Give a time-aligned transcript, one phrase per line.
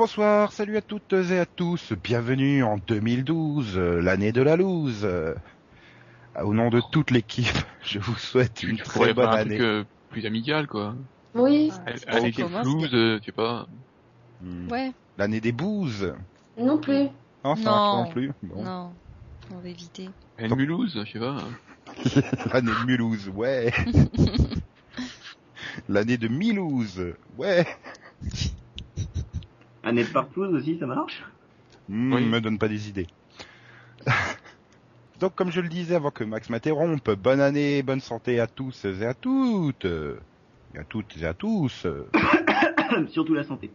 [0.00, 5.02] Bonsoir, salut à toutes et à tous, bienvenue en 2012, euh, l'année de la loose.
[5.04, 5.34] Euh,
[6.42, 7.44] Au nom de toute l'équipe,
[7.82, 9.56] je vous souhaite une Tu très bonne faire un année.
[9.56, 10.94] truc euh, plus amical, quoi.
[11.34, 11.70] Oui,
[12.06, 13.66] Année des blues, euh, tu sais pas.
[14.40, 14.70] Hmm.
[14.72, 16.14] Ouais, L'année des bouses.
[16.56, 17.08] non plus.
[17.44, 18.04] Non, ça Non.
[18.04, 18.32] non plus.
[18.42, 18.64] Bon.
[18.64, 18.92] non,
[19.54, 20.08] on va éviter.
[20.38, 21.36] Année Mulhouse, je sais pas.
[22.54, 23.70] L'année de Mulhouse, ouais.
[25.90, 27.02] L'année de Milouse,
[27.36, 27.66] ouais.
[29.82, 31.22] Annette Partouze aussi, ça marche?
[31.88, 32.24] Hmm, Oui.
[32.24, 33.06] me donne pas des idées.
[35.20, 38.84] Donc, comme je le disais avant que Max m'interrompe, bonne année, bonne santé à tous
[38.86, 39.84] et à toutes.
[39.84, 41.86] Et à toutes et à tous.
[43.10, 43.70] Surtout la santé.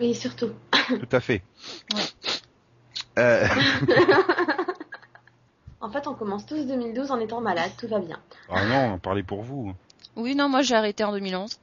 [0.00, 0.50] Oui, surtout.
[0.88, 1.42] Tout à fait.
[1.94, 2.00] Ouais.
[3.18, 3.46] Euh,
[5.80, 8.18] En fait, on commence tous 2012 en étant malade, tout va bien.
[8.48, 9.74] ah non, parlez pour vous.
[10.16, 11.58] Oui, non, moi j'ai arrêté en 2011.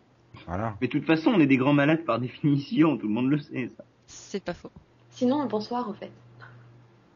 [0.52, 0.76] Voilà.
[0.82, 3.40] Mais de toute façon, on est des grands malades par définition, tout le monde le
[3.40, 3.86] sait, ça.
[4.08, 4.70] C'est pas faux.
[5.12, 6.12] Sinon, bonsoir au fait.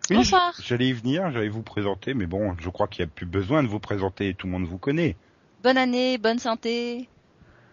[0.09, 0.53] Oui, Bonsoir.
[0.61, 3.61] J'allais y venir, j'allais vous présenter, mais bon, je crois qu'il n'y a plus besoin
[3.61, 5.17] de vous présenter, tout le monde vous connaît.
[5.63, 7.09] Bonne année, bonne santé.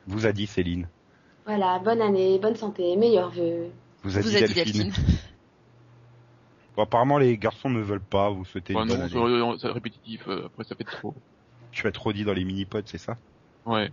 [0.09, 0.89] Vous a dit Céline.
[1.47, 3.71] Voilà, bonne année, bonne santé, meilleurs vœux.
[4.03, 4.83] Vous a Vous dit a dit Delphine.
[4.91, 5.05] Delphine.
[6.75, 9.05] Bon, apparemment, les garçons ne veulent pas vous souhaiter Ouais, une bonne non,
[9.45, 9.55] année.
[9.61, 11.15] c'est c'est répétitif, euh, après ça fait trop.
[11.71, 13.17] Tu vas trop dit dans les mini-pods, c'est ça?
[13.67, 13.91] Ouais.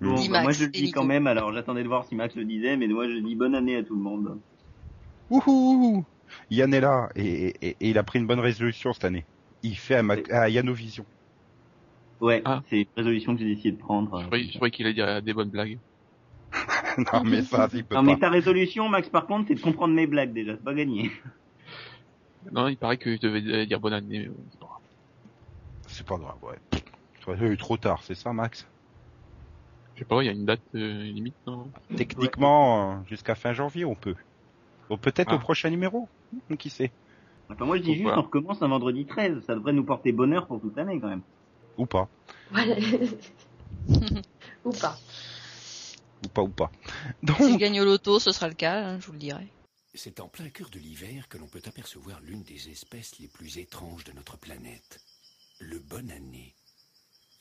[0.00, 1.00] Bon, bah, moi je le dis Nico.
[1.00, 3.54] quand même, alors j'attendais de voir si Max le disait, mais moi je dis bonne
[3.54, 4.38] année à tout le monde.
[5.30, 6.04] Wouhou
[6.50, 9.24] Yann est là, et, et- et il a pris une bonne résolution cette année.
[9.62, 11.04] Il fait à, Ma- à Yanovision.
[12.20, 12.62] Ouais, Ah.
[12.68, 14.20] c'est une résolution que j'ai décidé de prendre.
[14.20, 15.78] Je croyais, je croyais qu'il allait dire des bonnes blagues.
[17.12, 19.94] non, mais ça, il peut Non mais ta résolution, Max, par contre, c'est de comprendre
[19.94, 21.10] mes blagues déjà, c'est pas gagné.
[22.52, 24.28] Non, il paraît que je devais euh, dire bonne année.
[24.30, 24.78] mais c'est pas grave.
[25.88, 26.80] C'est pas grave, ouais.
[27.20, 28.66] Tu as eu trop tard, c'est ça, Max?
[29.98, 33.52] Je sais pas, il y a une date euh, limite, non Techniquement, euh, jusqu'à fin
[33.52, 34.14] janvier, on peut.
[34.90, 35.34] Ou peut-être Ah.
[35.34, 36.08] au prochain numéro.
[36.48, 36.92] Hmm, Qui sait
[37.50, 40.46] Enfin moi je dis juste, on recommence un vendredi 13, ça devrait nous porter bonheur
[40.46, 41.22] pour toute l'année quand même.
[41.78, 42.08] Ou pas.
[44.64, 44.96] Ou pas.
[46.24, 46.70] Ou pas, ou pas.
[47.26, 49.48] Si je gagne au loto, ce sera le cas, hein, je vous le dirai.
[49.94, 53.58] C'est en plein cœur de l'hiver que l'on peut apercevoir l'une des espèces les plus
[53.58, 55.00] étranges de notre planète,
[55.58, 56.54] le bonanné.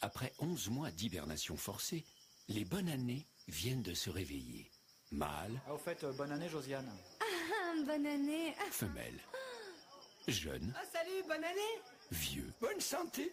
[0.01, 2.03] Après 11 mois d'hibernation forcée,
[2.49, 4.69] les bonannées viennent de se réveiller.
[5.11, 6.89] Mâles, Ah, au fait, euh, bonne année, Josiane.
[7.21, 8.53] Ah, bonne année.
[8.71, 9.19] femelles,
[10.27, 11.81] jeunes, Ah, salut, bonne année.
[12.11, 12.51] vieux.
[12.61, 13.31] Bonne santé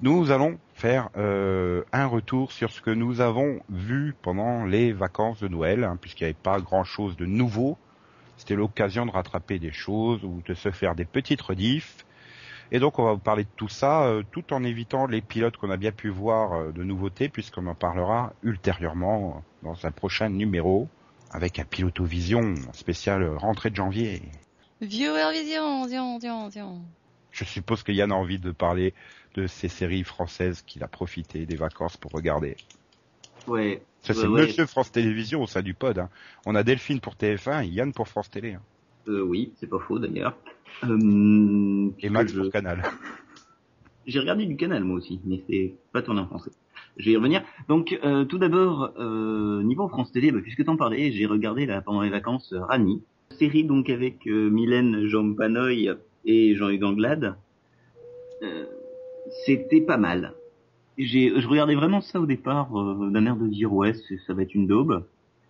[0.00, 5.40] nous allons faire euh, un retour sur ce que nous avons vu pendant les vacances
[5.40, 7.76] de Noël, hein, puisqu'il n'y avait pas grand-chose de nouveau.
[8.36, 12.06] C'était l'occasion de rattraper des choses ou de se faire des petites rediffs.
[12.70, 15.56] Et donc on va vous parler de tout ça, euh, tout en évitant les pilotes
[15.56, 19.90] qu'on a bien pu voir euh, de nouveautés, puisqu'on en parlera ultérieurement euh, dans un
[19.90, 20.88] prochain numéro,
[21.30, 24.22] avec un pilotovision spécial rentrée de janvier.
[24.80, 26.82] Viewer Vision, vision, vision, vision.
[27.30, 28.94] Je suppose que Yann a envie de parler
[29.34, 32.56] de ces séries françaises qu'il a profité des vacances pour regarder.
[33.46, 33.82] Ouais.
[34.02, 34.42] Ça, c'est Ouais, ouais.
[34.42, 35.98] Monsieur France Télévisions au sein du pod.
[35.98, 36.08] Hein.
[36.46, 38.54] On a Delphine pour TF1 et Yann pour France Télé.
[38.54, 38.62] hein.
[39.08, 40.36] Euh, oui, c'est pas faux d'ailleurs.
[40.84, 42.82] Euh, Et Max je- pour Canal.
[44.06, 46.50] J'ai regardé du canal moi aussi, mais c'est pas tourné en français.
[46.96, 47.42] Je vais y revenir.
[47.68, 51.82] Donc euh, tout d'abord, euh, niveau France Télé, bah, puisque t'en parlais, j'ai regardé là
[51.82, 53.02] pendant les vacances euh, Rani,
[53.38, 55.90] série donc avec euh, Mylène Jampanoy
[56.24, 57.36] et Jean-Hugues Anglade.
[58.42, 58.64] Euh,
[59.44, 60.32] C'était pas mal.
[60.96, 63.92] J'ai, je regardais vraiment ça au départ euh, d'un air de dire ouais,
[64.26, 65.04] ça va être une daube.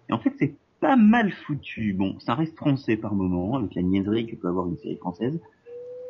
[0.09, 1.93] Et en fait, c'est pas mal foutu.
[1.93, 5.39] Bon, ça reste français par moment, avec la niaiserie que peut avoir une série française,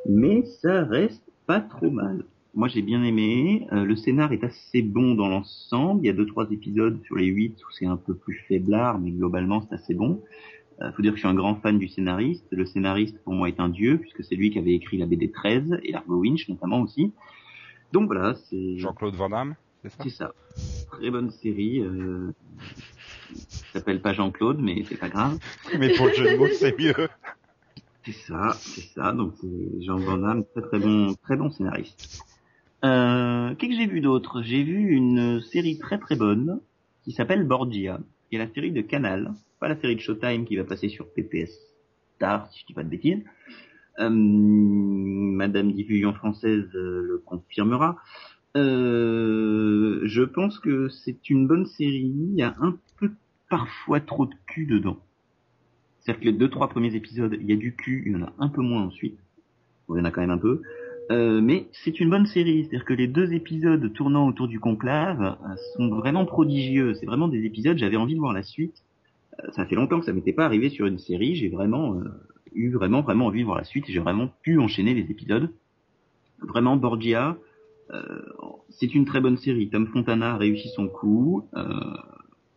[0.09, 2.25] mais ça reste pas trop mal.
[2.55, 3.67] Moi, j'ai bien aimé.
[3.73, 6.03] Euh, le scénar est assez bon dans l'ensemble.
[6.03, 8.99] Il y a deux trois épisodes sur les huit où c'est un peu plus faiblard,
[8.99, 10.23] mais globalement, c'est assez bon.
[10.81, 12.47] Euh, faut dire que je suis un grand fan du scénariste.
[12.50, 15.31] Le scénariste, pour moi, est un dieu, puisque c'est lui qui avait écrit la BD
[15.31, 17.12] 13 et l'Argo Winch, notamment aussi.
[17.93, 20.03] Donc voilà, c'est Jean-Claude Van Damme, c'est ça?
[20.03, 20.35] C'est ça.
[20.91, 21.81] Très bonne série.
[21.81, 22.32] Euh...
[23.35, 25.39] Ça s'appelle pas Jean-Claude, mais c'est pas grave.
[25.79, 27.09] Mais pour le jeu de mots, c'est mieux.
[28.05, 29.13] C'est ça, c'est ça.
[29.13, 32.23] Donc c'est Jean Van Damme, très très bon, très bon scénariste.
[32.85, 34.43] Euh, Qu'est-ce que j'ai vu d'autre?
[34.43, 36.61] J'ai vu une série très très bonne
[37.05, 40.57] qui s'appelle Borgia, qui est la série de Canal, pas la série de Showtime qui
[40.57, 41.51] va passer sur PPS
[42.19, 43.23] tard, si je dis pas de bêtises.
[43.99, 47.97] Euh, Madame diffusion française euh, le confirmera.
[48.58, 52.12] Euh, je pense que c'est une bonne série.
[52.14, 53.10] Il y a un peu
[53.49, 54.99] parfois trop de cul dedans.
[56.00, 58.22] C'est-à-dire que les deux trois premiers épisodes, il y a du cul, il y en
[58.22, 59.19] a un peu moins ensuite.
[59.90, 60.62] Il y en a quand même un peu.
[61.10, 65.22] Euh, mais c'est une bonne série, c'est-à-dire que les deux épisodes tournant autour du conclave
[65.22, 66.94] euh, sont vraiment prodigieux.
[66.94, 68.82] C'est vraiment des épisodes, j'avais envie de voir la suite.
[69.43, 71.34] Euh, ça fait longtemps que ça m'était pas arrivé sur une série.
[71.37, 72.05] J'ai vraiment euh,
[72.55, 73.87] eu vraiment vraiment envie de voir la suite.
[73.88, 75.50] J'ai vraiment pu enchaîner les épisodes.
[76.40, 77.37] Vraiment, Borgia,
[78.70, 79.69] c'est une très bonne série.
[79.70, 81.49] Tom Fontana a réussi son coup.
[81.55, 81.96] euh,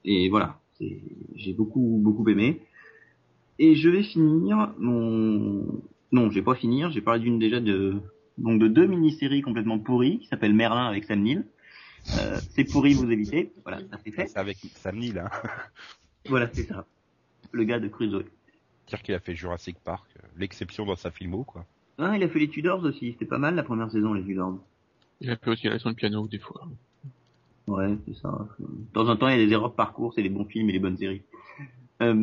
[0.04, 2.62] et voilà, j'ai beaucoup beaucoup aimé.
[3.60, 5.82] Et je vais finir mon...
[6.12, 6.92] Non, je vais pas finir.
[6.92, 8.02] J'ai parlé d'une déjà de
[8.38, 11.46] donc de deux mini-séries complètement pourries qui s'appellent Merlin avec Sam Neill.
[12.18, 13.52] Euh, c'est pourri, vous évitez.
[13.64, 14.28] Voilà, ça c'est fait.
[14.28, 15.30] C'est avec Sam Neill, hein.
[16.30, 16.86] Voilà, c'est ça.
[17.52, 18.26] Le gars de Crusoe.
[18.88, 21.66] Dire qu'il a fait Jurassic Park, euh, l'exception dans sa filmo, quoi.
[21.98, 23.12] Ah, il a fait les Tudors aussi.
[23.14, 24.60] C'était pas mal la première saison, les Tudors.
[25.22, 26.68] Il a aussi la leçon de piano, des fois.
[27.68, 28.48] Ouais, c'est ça.
[28.60, 30.70] De temps en temps, il y a des erreurs de parcours, c'est les bons films
[30.70, 31.22] et les bonnes séries.
[32.02, 32.16] Euh,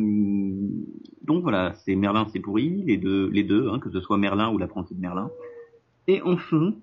[1.23, 4.51] donc voilà, c'est Merlin, c'est pourri, les deux, les deux, hein, que ce soit Merlin
[4.51, 5.31] ou l'apprenti de Merlin.
[6.07, 6.73] Et enfin,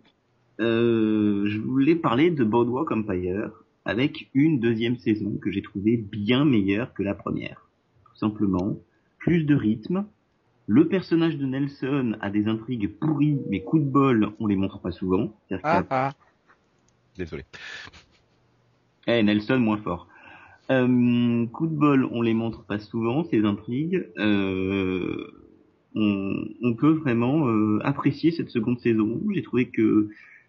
[0.61, 3.51] euh, je voulais parler de Boardwalk Empire
[3.85, 7.69] avec une deuxième saison que j'ai trouvée bien meilleure que la première.
[8.07, 8.79] Tout simplement,
[9.19, 10.07] plus de rythme.
[10.67, 14.81] Le personnage de Nelson a des intrigues pourries, mais coup de bol, on les montre
[14.81, 15.33] pas souvent.
[15.49, 16.13] C'est-à-dire qu'il y a ah.
[17.17, 17.45] Désolé.
[19.07, 20.09] eh, Nelson moins fort.
[20.71, 24.09] Euh, coup de bol, on les montre pas souvent ces intrigues.
[24.19, 25.31] Euh,
[25.95, 29.21] on, on peut vraiment euh, apprécier cette seconde saison.
[29.33, 30.09] J'ai trouvé que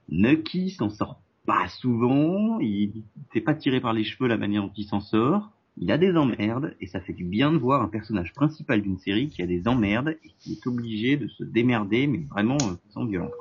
[0.10, 2.60] Nucky s'en sort pas souvent.
[2.60, 3.04] Il
[3.34, 5.52] s'est pas tiré par les cheveux la manière dont il s'en sort.
[5.80, 8.98] Il a des emmerdes et ça fait du bien de voir un personnage principal d'une
[8.98, 12.74] série qui a des emmerdes et qui est obligé de se démerder, mais vraiment euh,
[12.94, 13.32] sans violence.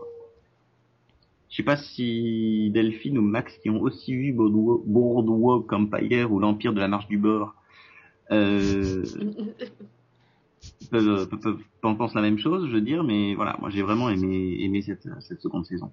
[1.49, 6.75] Je sais pas si Delphine ou Max qui ont aussi vu Boardwalk, Empire ou l'Empire
[6.75, 7.55] de la Marche du Bord
[8.33, 9.03] euh,
[10.91, 14.11] peuvent, peuvent, peuvent- pensent la même chose, je veux dire, mais voilà, moi j'ai vraiment
[14.11, 15.91] aimé, aimé cette, cette seconde saison.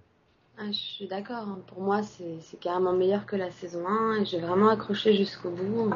[0.58, 1.48] Ah, je suis d'accord.
[1.48, 1.60] hein.
[1.68, 5.50] Pour moi, c'est c'est carrément meilleur que la saison 1 et j'ai vraiment accroché jusqu'au
[5.50, 5.92] bout.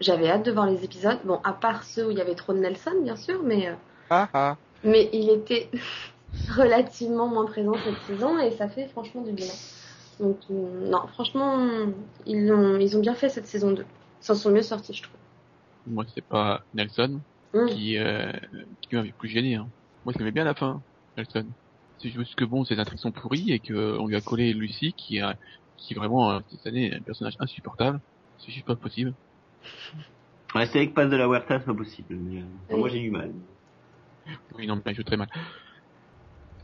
[0.00, 1.18] J'avais hâte de voir les épisodes.
[1.24, 3.74] Bon, à part ceux où il y avait trop de Nelson, bien sûr, mais, euh,
[4.10, 4.56] Ah ah.
[4.84, 5.68] mais il était
[6.56, 9.46] relativement moins présent cette saison et ça fait franchement du bien.
[10.20, 11.66] Donc, euh, non, franchement,
[12.26, 13.82] ils ont, ils ont bien fait cette saison 2.
[13.82, 15.16] Ils s'en sont mieux sortis, je trouve.
[15.86, 17.20] Moi, c'est pas Nelson
[17.54, 17.66] Hum.
[17.70, 18.30] qui, euh,
[18.82, 19.54] qui m'avait plus gêné.
[19.54, 19.66] Hein.
[20.04, 20.82] Moi, j'aimais bien la fin,
[21.16, 21.46] Nelson.
[21.98, 24.92] C'est juste que bon, ces intrigues sont pourries et que on lui a collé Lucie
[24.92, 25.34] qui a,
[25.78, 28.00] qui est vraiment euh, cette année un personnage insupportable.
[28.36, 29.14] C'est juste pas possible.
[30.54, 32.78] Ouais, c'est avec Passe de la Huerta, c'est pas possible, mais euh, Oui.
[32.78, 33.34] moi j'ai eu mal.
[34.54, 35.28] Oui, non, mais joue très mal.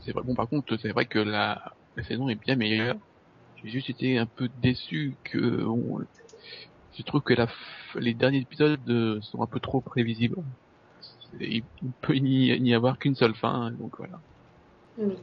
[0.01, 0.23] C'est vrai.
[0.23, 1.61] Bon, par contre, c'est vrai que la,
[1.95, 2.95] la saison est bien meilleure.
[3.55, 5.99] J'ai juste été un peu déçu que on-
[6.97, 10.35] je trouve que la, f- les derniers épisodes euh, sont un peu trop prévisibles.
[11.39, 11.65] Il
[12.01, 14.21] peut n'y n'y avoir qu'une seule fin, donc voilà.
[14.97, 15.15] Oui.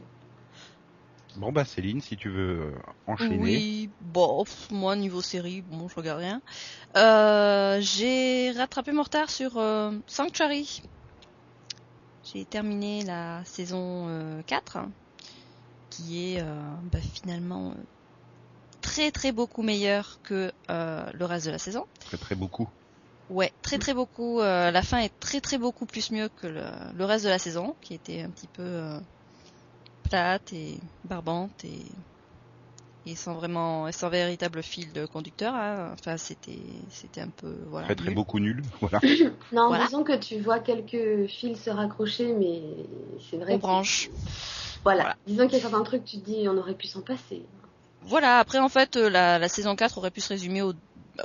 [1.37, 2.71] Bon bah Céline, si tu veux euh,
[3.07, 3.37] enchaîner.
[3.37, 6.41] Oui, bon, pff, moi niveau série, bon, je regarde rien.
[6.95, 10.83] Euh, j'ai rattrapé mon retard sur euh, Sanctuary.
[12.23, 14.79] J'ai terminé la saison euh, 4,
[15.89, 16.43] qui est
[16.91, 17.73] bah, finalement
[18.81, 21.85] très très beaucoup meilleure que le reste de la saison.
[21.99, 22.69] Très très beaucoup.
[23.29, 24.39] Ouais, très très beaucoup.
[24.39, 26.63] la fin est très très beaucoup plus mieux que le,
[26.95, 28.99] le reste de la saison, qui était un petit peu
[30.13, 31.85] et barbante et,
[33.05, 35.53] et sans vraiment, et sans véritable fil de conducteur.
[35.55, 35.91] hein.
[35.93, 37.87] Enfin, c'était c'était un peu voilà.
[37.87, 38.15] Très très nul.
[38.15, 38.61] beaucoup nul.
[38.81, 38.99] Voilà.
[39.51, 39.85] Non, Voilà.
[39.85, 42.61] disons que tu vois quelques fils se raccrocher, mais
[43.29, 43.53] c'est vrai.
[43.53, 44.09] Aux que- branches.
[44.83, 45.01] Voilà.
[45.03, 45.15] Voilà.
[45.25, 47.43] Disons qu'il y a certains trucs, tu te dis, on aurait pu s'en passer.
[48.01, 48.37] Voilà.
[48.39, 50.73] Après, en fait, euh, la, la saison 4 aurait pu se résumer aux,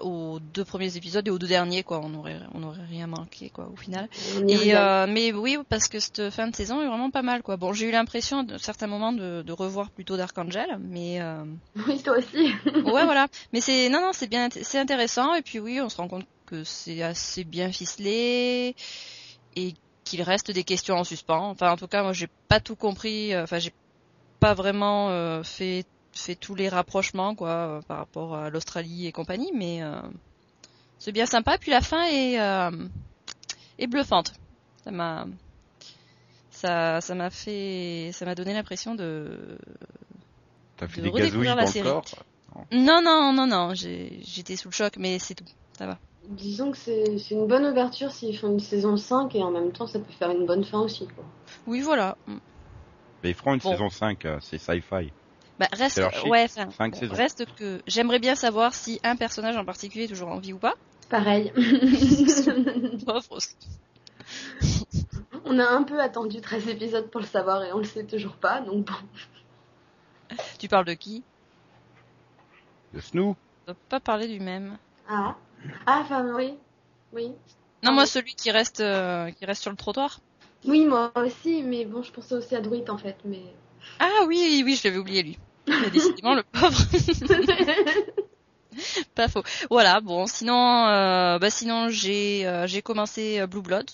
[0.03, 2.01] aux deux premiers épisodes et aux deux derniers, quoi.
[2.03, 4.09] On aurait on aurait rien manqué, quoi, au final.
[4.49, 7.57] Et euh, mais oui, parce que cette fin de saison est vraiment pas mal, quoi.
[7.57, 11.45] Bon, j'ai eu l'impression à certains moments de, de revoir plutôt d'Archangel, mais euh,
[11.87, 12.53] Oui, toi aussi.
[12.67, 13.29] ouais, voilà.
[13.53, 15.35] Mais c'est non, non, c'est bien, c'est intéressant.
[15.35, 18.75] Et puis oui, on se rend compte que c'est assez bien ficelé
[19.57, 21.51] et qu'il reste des questions en suspens.
[21.51, 23.37] Enfin, en tout cas, moi, j'ai pas tout compris.
[23.37, 23.73] Enfin, j'ai
[24.41, 25.85] pas vraiment euh, fait
[26.19, 29.51] fait tous les rapprochements, quoi, euh, par rapport à l'Australie et compagnie.
[29.55, 30.01] Mais euh,
[30.99, 31.59] c'est bien sympa.
[31.59, 32.71] Puis la fin est euh,
[33.79, 34.33] est bluffante.
[34.85, 35.27] Ça m'a
[36.51, 39.59] ça ça m'a fait ça m'a donné l'impression de
[40.77, 41.89] T'as fait De des redécouvrir dans la le série.
[41.89, 42.05] corps.
[42.73, 45.45] non non non non j'ai j'étais sous le choc mais c'est tout
[45.77, 45.99] ça va
[46.31, 49.87] Disons que c'est une bonne ouverture s'ils font une saison 5 et en même temps
[49.87, 51.07] ça peut faire une bonne fin aussi.
[51.07, 51.25] Quoi.
[51.67, 52.17] oui voilà
[53.23, 53.71] Mais ils feront une Bon.
[53.71, 55.11] saison 5, euh, c'est sci-fi.
[55.59, 60.09] Bah reste ouais bon, reste que j'aimerais bien savoir si un personnage en particulier est
[60.09, 60.75] toujours en vie ou pas
[61.09, 61.53] Pareil.
[65.45, 68.35] On a un peu attendu 13 épisodes pour le savoir et on le sait toujours
[68.35, 70.37] pas, donc bon.
[70.59, 71.23] tu parles de qui?
[72.93, 73.39] De Snoop.
[73.67, 74.77] on pas parler du même
[75.09, 75.37] Ah,
[75.87, 76.55] ah enfin oui.
[77.15, 77.33] Oui.
[77.83, 80.21] Non, moi celui qui reste, euh, qui reste sur le trottoir.
[80.67, 83.43] Oui, moi aussi, mais bon, je pensais aussi à Druid en fait, mais.
[84.01, 85.39] Ah oui, oui, oui, je l'avais oublié lui.
[85.69, 86.79] Mais décidément, le pauvre.
[89.15, 89.43] Pas faux.
[89.71, 93.91] Voilà, bon, sinon, euh, bah sinon j'ai euh, j'ai commencé euh, Blue Blood,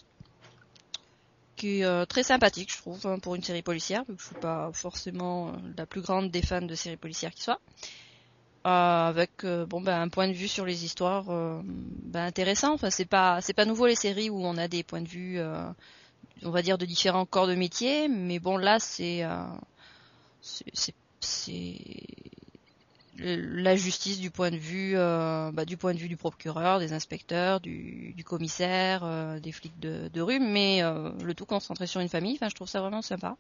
[1.57, 4.05] qui est euh, très sympathique, je trouve, hein, pour une série policière.
[4.19, 7.61] Je suis pas forcément la plus grande des fans de séries policières qui soit.
[8.67, 12.73] Avec bon ben un point de vue sur les histoires ben, intéressant.
[12.73, 15.39] Enfin c'est pas c'est pas nouveau les séries où on a des points de vue
[16.43, 19.23] on va dire de différents corps de métier, mais bon là c'est
[20.41, 21.79] c'est c'est-
[23.17, 26.93] la justice du point de vue euh, bah, du point de vue du procureur, des
[26.93, 31.87] inspecteurs, du, du commissaire, euh, des flics de, de rue, mais euh, le tout concentré
[31.87, 32.35] sur une famille.
[32.35, 33.37] Enfin je trouve ça vraiment sympa.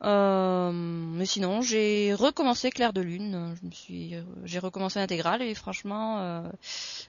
[0.00, 3.56] Mais sinon, j'ai recommencé Clair de Lune.
[3.60, 6.44] Je me suis, j'ai recommencé l'intégrale et franchement,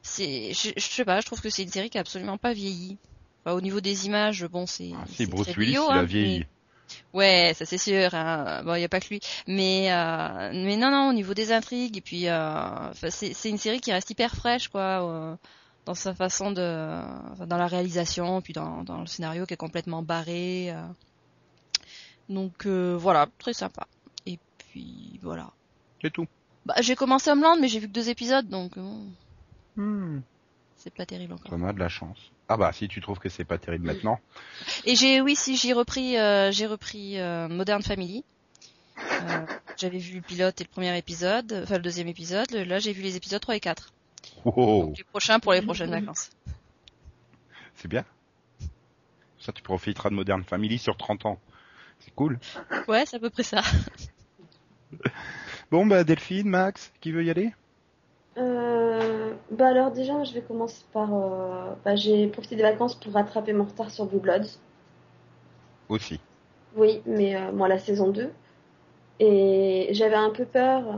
[0.01, 2.53] c'est, je, je sais pas, je trouve que c'est une série qui a absolument pas
[2.53, 2.97] vieilli.
[3.45, 4.91] Enfin, au niveau des images, bon, c'est.
[4.95, 6.39] Ah, c'est Bruce Willis, bio, il a hein, vieilli.
[6.39, 6.47] mais-
[7.13, 8.13] Ouais, ça c'est sûr.
[8.13, 8.63] Hein.
[8.63, 11.51] Bon, il y a pas que lui, mais euh, mais non, non, au niveau des
[11.51, 15.36] intrigues et puis, euh, c'est une série qui reste hyper fraîche, quoi, euh,
[15.86, 17.01] dans sa façon de,
[17.46, 20.72] dans la réalisation, puis dans dans le scénario qui est complètement barré.
[20.72, 20.81] euh.
[22.29, 23.88] Donc euh, voilà, très sympa.
[24.25, 25.50] Et puis voilà.
[26.01, 26.27] C'est tout.
[26.65, 29.01] Bah, j'ai commencé Homeland, mais j'ai vu que deux épisodes, donc bon,
[29.75, 30.19] Hmm.
[30.75, 31.53] c'est pas terrible encore.
[31.53, 32.17] On a de la chance.
[32.51, 34.19] Ah bah si tu trouves que c'est pas terrible maintenant.
[34.83, 38.25] Et j'ai, oui, si j'ai repris, euh, j'ai repris euh, Modern Family.
[38.97, 39.45] Euh,
[39.77, 42.51] j'avais vu le pilote et le premier épisode, enfin le deuxième épisode.
[42.51, 43.93] Là, j'ai vu les épisodes 3 et 4.
[44.45, 46.31] Oh, oh, Donc les prochains pour les prochaines vacances.
[47.75, 48.03] c'est bien.
[49.39, 51.39] Ça tu profiteras de Modern Family sur 30 ans.
[51.99, 52.39] C'est cool.
[52.87, 53.61] Ouais, c'est à peu près ça.
[55.69, 57.53] Bon bah Delphine, Max, qui veut y aller?
[58.38, 61.13] Euh, bah alors déjà, je vais commencer par...
[61.13, 64.59] euh, bah, j'ai profité des vacances pour rattraper mon retard sur Blue Bloods.
[65.89, 66.19] Aussi.
[66.75, 68.31] Oui, mais euh, moi la saison 2.
[69.19, 70.93] Et j'avais un peu peur, euh,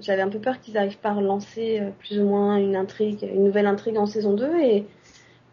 [0.00, 3.22] j'avais un peu peur qu'ils arrivent pas à relancer euh, plus ou moins une intrigue,
[3.22, 4.86] une nouvelle intrigue en saison 2 et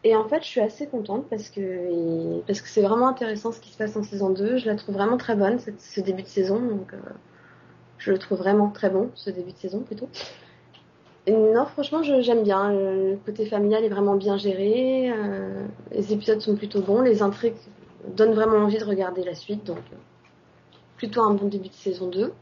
[0.03, 3.51] et en fait, je suis assez contente parce que et- parce que c'est vraiment intéressant
[3.51, 6.01] ce qui se passe en saison 2, je la trouve vraiment très bonne cette- ce
[6.01, 6.93] début de saison donc
[7.97, 10.09] je le trouve vraiment très bon ce début de saison plutôt.
[11.27, 12.71] Non, franchement, j'aime bien.
[12.71, 15.11] Le côté familial est vraiment bien géré.
[15.11, 17.01] euh, les épisodes sont plutôt bons.
[17.01, 17.57] Les intrigues
[18.07, 19.63] donnent vraiment envie de regarder la suite.
[19.63, 19.95] Donc, euh,
[20.97, 22.33] plutôt un bon début de saison 2.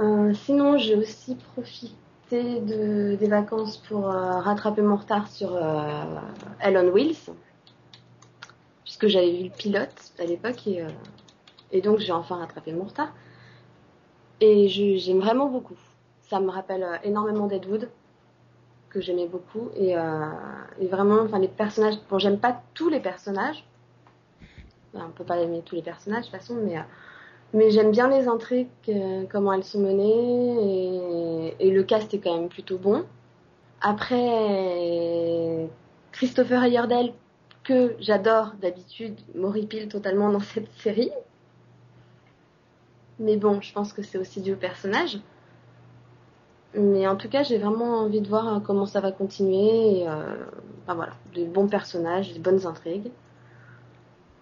[0.00, 7.30] Euh, sinon, j'ai aussi profité de, des vacances pour rattraper mon retard sur on Wheels.
[8.84, 10.66] Puisque j'avais vu le pilote à l'époque.
[10.66, 10.84] Et,
[11.70, 13.12] et donc, j'ai enfin rattrapé mon retard.
[14.40, 15.76] Et j'aime vraiment beaucoup.
[16.30, 17.88] Ça me rappelle euh, énormément Deadwood,
[18.88, 19.68] que j'aimais beaucoup.
[19.74, 20.26] Et, euh,
[20.78, 21.96] et vraiment, enfin, les personnages.
[22.08, 23.64] Bon, j'aime pas tous les personnages.
[24.94, 26.82] Enfin, on peut pas aimer tous les personnages de toute façon, mais, euh,
[27.52, 28.68] mais j'aime bien les intrigues,
[29.28, 31.56] comment elles sont menées.
[31.58, 33.04] Et, le cast est quand même plutôt bon.
[33.80, 35.68] Après,
[36.12, 37.12] Christopher Heyerdahl,
[37.64, 41.10] que j'adore d'habitude, m'horripile totalement dans cette série.
[43.18, 45.18] Mais bon, je pense que c'est aussi dû au personnage.
[46.74, 50.00] Mais en tout cas, j'ai vraiment envie de voir euh, comment ça va continuer.
[50.02, 50.36] Et, euh,
[50.86, 53.10] voilà, des bons personnages, des bonnes intrigues.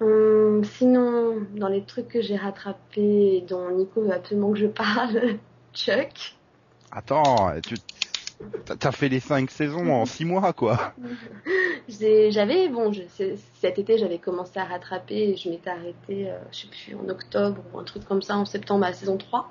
[0.00, 4.66] Hum, sinon, dans les trucs que j'ai rattrapés et dont Nico veut absolument que je
[4.66, 5.38] parle,
[5.74, 6.36] Chuck.
[6.92, 7.74] Attends, tu
[8.78, 10.94] t'as- fait les 5 saisons en 6 mois quoi.
[11.88, 13.02] J'avais, bon, je-
[13.60, 17.08] cet été, j'avais commencé à rattraper et je m'étais arrêtée, euh, je sais plus, en
[17.08, 19.50] octobre ou un truc comme ça, en septembre à la saison 3.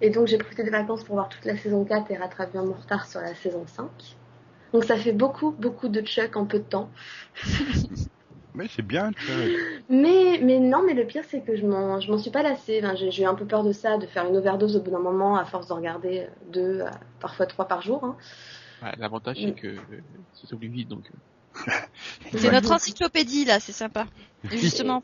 [0.00, 2.74] Et donc, j'ai profité des vacances pour voir toute la saison 4 et rattraper mon
[2.74, 3.88] retard sur la saison 5.
[4.72, 6.90] Donc, ça fait beaucoup, beaucoup de Chuck en peu de temps.
[8.54, 9.44] Mais c'est bien, vois.
[9.90, 12.80] Mais, mais non, mais le pire, c'est que je m'en, je m'en suis pas lassée.
[12.82, 14.90] Enfin, j'ai j'ai eu un peu peur de ça, de faire une overdose au bout
[14.90, 16.86] d'un moment, à force de regarder euh, deux, euh,
[17.20, 18.02] parfois trois par jour.
[18.02, 18.16] hein.
[18.82, 20.00] Ouais, L'avantage, c'est que euh,
[20.32, 21.10] ça s'oublie vite, donc.
[21.68, 21.72] Euh,
[22.38, 24.06] C'est notre encyclopédie là, c'est sympa.
[24.52, 25.02] Et justement.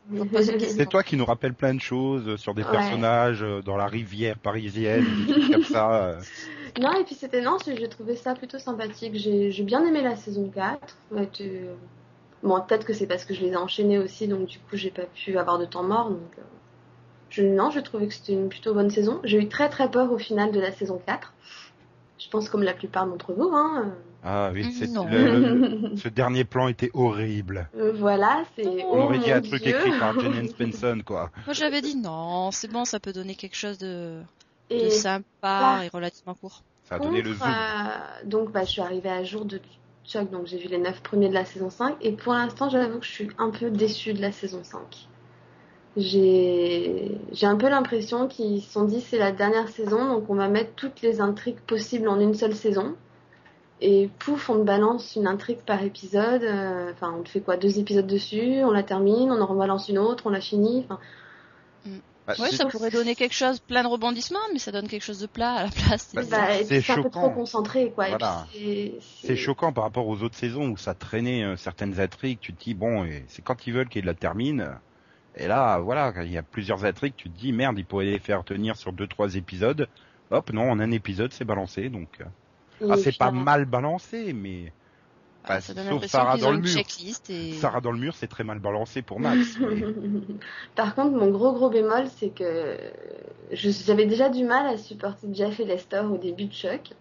[0.59, 2.71] C'est toi qui nous rappelle plein de choses sur des Ouais.
[2.71, 6.03] personnages euh, dans la rivière parisienne, des trucs comme ça.
[6.05, 6.21] euh.
[6.81, 9.15] Non, et puis c'était non, j'ai trouvé ça plutôt sympathique.
[9.15, 10.97] J'ai bien aimé la saison 4.
[11.11, 11.67] Ouais, tu-
[12.41, 14.89] Bon, peut-être que c'est parce que je les ai enchaînés aussi, donc du coup j'ai
[14.89, 16.09] pas pu avoir de temps mort.
[16.09, 16.41] Donc, euh,
[17.29, 19.19] je, non, j'ai trouvé que c'était une plutôt bonne saison.
[19.23, 21.33] J'ai eu très très peur au final de la saison 4.
[22.19, 23.51] Je pense comme la plupart d'entre vous.
[23.53, 23.93] Hein.
[24.25, 25.05] Ah oui, c'est Non.
[25.09, 27.69] le- le- ce dernier plan était horrible.
[27.75, 28.65] Euh, voilà, c'est.
[28.65, 31.29] On On oh aurait dit mon un truc écrit par Jennings Benson, quoi.
[31.45, 34.21] Moi j'avais dit non, c'est bon, ça peut donner quelque chose de,
[34.69, 36.63] de Et sympa par et relativement court.
[36.83, 37.47] Ça a donné le zoom.
[37.47, 39.59] euh, donc bah, je suis arrivée à jour de
[40.05, 42.99] Chuck, donc j'ai vu les 9 premiers de la saison 5, et pour l'instant, j'avoue
[42.99, 45.07] que je suis un peu déçue de la saison 5.
[45.95, 50.35] J'ai j'ai un peu l'impression qu'ils se sont dit c'est la dernière saison, donc on
[50.35, 52.95] va mettre toutes les intrigues possibles en une seule saison.
[53.85, 56.41] Et pouf, on te balance une intrigue par épisode.
[56.43, 59.89] euh, Enfin, on te fait quoi Deux épisodes dessus, on la termine, on en rebalance
[59.89, 60.85] une autre, on la finit.
[60.85, 60.99] Enfin,
[62.25, 65.19] Bah, Ouais, ça pourrait donner quelque chose, plein de rebondissements, mais ça donne quelque chose
[65.19, 66.11] de plat à la place.
[66.15, 67.19] Bah, C'est- bah, c'est c'est un peu choquant.
[67.19, 68.07] trop concentré, quoi.
[68.07, 68.47] Voilà.
[69.21, 72.39] c'est- choquant par rapport aux autres saisons où ça traînait euh, certaines intrigues.
[72.39, 74.63] Tu te dis bon, et c'est quand ils veulent qu'ils la terminent.
[75.35, 78.19] Et là, voilà, il y a plusieurs intrigues, tu te dis merde, ils pourraient les
[78.19, 79.89] faire tenir sur deux trois épisodes.
[80.31, 81.89] Hop, non, en un épisode, c'est balancé.
[81.89, 82.25] Donc, euh,
[82.89, 84.71] ah, c'est pas finalement- mal balancé, mais
[85.43, 86.77] Ah, bah, ça donne sauf Sarah dans le mur.
[87.29, 87.53] et...
[87.53, 89.57] Sarah dans le mur, c'est très mal balancé pour Max.
[89.59, 89.83] mais-
[90.75, 92.77] Par contre, mon gros gros bémol, c'est que
[93.51, 96.91] j'avais déjà du mal à supporter Jeff et Lester au début de Chuck.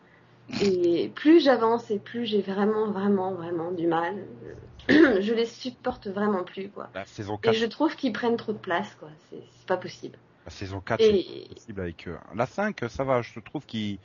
[0.60, 4.14] Et plus j'avance et plus j'ai vraiment, vraiment, vraiment du mal.
[4.88, 6.88] Je les supporte vraiment plus, quoi.
[6.96, 9.08] La saison Et 4, je trouve qu'ils prennent trop de place, quoi.
[9.30, 10.18] C'est c'est pas possible.
[10.44, 12.16] la saison 4 Et c'est possible avec eux.
[12.34, 14.00] La 5, ça va, je trouve qu'ils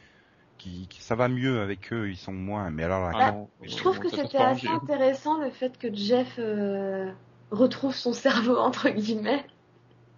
[0.57, 2.69] qui, ça va mieux avec eux, ils sont moins.
[2.71, 6.35] Mais alors la Ah non, je trouve que c'était assez intéressant le fait que Jeff
[6.39, 7.11] euh,
[7.51, 9.45] retrouve son cerveau, entre guillemets.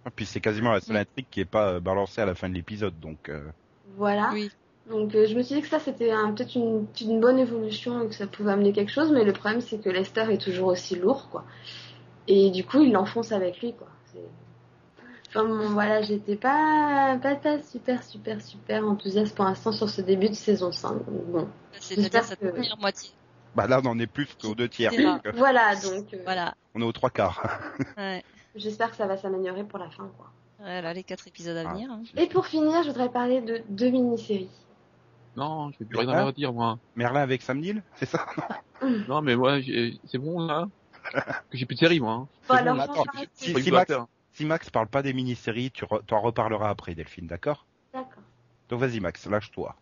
[0.04, 2.48] Ah, Puis c'est quasiment la seule intrigue qui est pas euh, balancée à la fin
[2.48, 3.50] de l'épisode, donc euh,
[3.96, 4.30] Voilà.
[4.32, 4.50] Oui.
[4.88, 8.02] Donc euh, je me suis dit que ça c'était un- peut-être une, une bonne évolution
[8.02, 10.68] et que ça pouvait amener quelque chose, mais le problème c'est que Lester est toujours
[10.68, 11.44] aussi lourd quoi.
[12.28, 13.88] Et du coup il l'enfonce avec lui quoi.
[15.30, 20.00] Enfin bon, voilà, j'étais pas, pas pas super super super enthousiaste pour l'instant sur ce
[20.00, 20.90] début de saison 5.
[21.06, 23.10] Donc bon, C'est-à-dire J'espère sa que- première moitié.
[23.54, 24.90] bah là on en est plus qu'aux deux tiers.
[24.90, 26.54] Donc, voilà donc euh, Voilà.
[26.74, 27.42] on est aux trois quarts.
[27.96, 28.24] Ouais.
[28.56, 30.30] j'espère que ça va s'améliorer pour la fin quoi.
[30.58, 31.72] Voilà, les quatre épisodes à Ah.
[31.72, 31.90] venir.
[31.90, 32.02] hein.
[32.16, 34.50] Et pour finir, je voudrais parler de deux mini-séries.
[35.36, 36.78] Non, je vais plus rien à dire, moi.
[36.96, 38.26] Merlin avec Sam Neill, c'est ça?
[39.08, 40.66] Non, mais moi, j'ai- c'est bon, là?
[41.52, 42.12] J'ai plus de série, moi.
[42.12, 42.28] hein.
[42.48, 43.92] Bon, C'est alors, là, j'ai Si- si de Max-.
[44.40, 47.66] Si Max parle pas des mini-séries, tu re- t'en reparleras après Delphine, d'accord?
[47.92, 48.22] D'accord.
[48.70, 49.76] Donc vas-y Max, lâche-toi.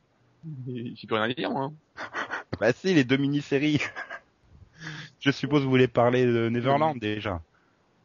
[0.66, 1.70] J'ai j'ai plus rien à dire, moi.
[2.58, 3.78] Bah si, les deux mini-séries.
[5.20, 7.40] Je suppose que vous voulez parler de Neverland déjà.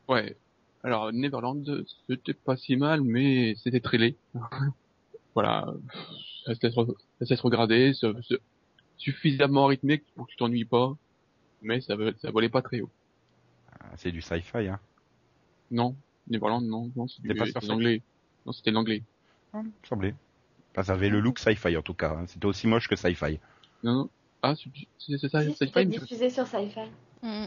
[0.08, 0.38] Ouais.
[0.84, 1.66] Alors, Neverland,
[2.08, 4.16] c'était pas si mal, mais c'était très laid.
[5.34, 5.74] voilà.
[6.46, 8.36] Ça se laisse, re- ça se laisse regarder, ça- ça-
[8.98, 10.94] suffisamment rythmé pour que tu t'ennuies pas,
[11.63, 12.92] mais ça, ça volait pas très haut.
[13.80, 14.80] Ah, C'est du sci-fi, hein.
[15.72, 15.96] Non,
[16.30, 17.06] Neverland, non, non,
[17.38, 18.02] pas ça l'anglais.
[18.46, 19.04] Non, c'était l'anglais.
[19.54, 20.16] Ah, il me semblait.
[20.72, 22.12] Enfin, ça avait le look sci-fi en tout cas.
[22.12, 22.26] hein.
[22.28, 23.40] C'était aussi moche que sci-fi.
[23.84, 24.10] Non, non.
[24.42, 25.90] Ah, c'est ça, Si, c'était une...
[25.90, 26.90] diffusé sur Sci-Fi.
[27.22, 27.46] Mm.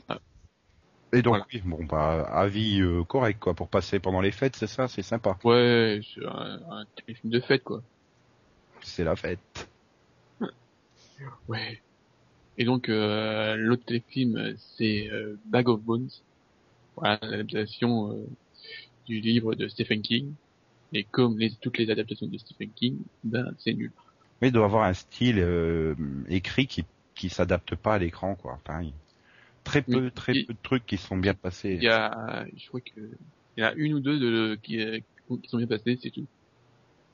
[1.12, 1.46] Et donc, Voilà.
[1.52, 5.02] oui, bon, bah, avis euh, correct, quoi, pour passer pendant les fêtes, c'est ça, c'est
[5.02, 5.38] sympa.
[5.44, 7.82] Ouais, c'est un, un téléfilm de fête, quoi.
[8.82, 9.68] C'est la fête.
[11.48, 11.80] Ouais.
[12.58, 16.08] Et donc, euh, l'autre téléfilm, c'est euh, Bag of Bones.
[16.96, 18.26] Voilà, l'adaptation euh,
[19.06, 20.32] du livre de Stephen King.
[20.92, 23.92] Et comme les, toutes les adaptations de Stephen King, ben, c'est nul.
[24.40, 25.94] Mais il doit avoir un style euh,
[26.28, 28.58] écrit qui qui s'adapte pas à l'écran, quoi.
[28.62, 28.92] Enfin, il-
[29.64, 30.10] très peu, Oui.
[30.12, 31.72] très peu de trucs qui sont bien passés.
[31.72, 33.00] Il y a, je crois que,
[33.56, 35.00] il y a une ou deux de, qui, euh,
[35.42, 36.26] qui sont bien passées, c'est tout.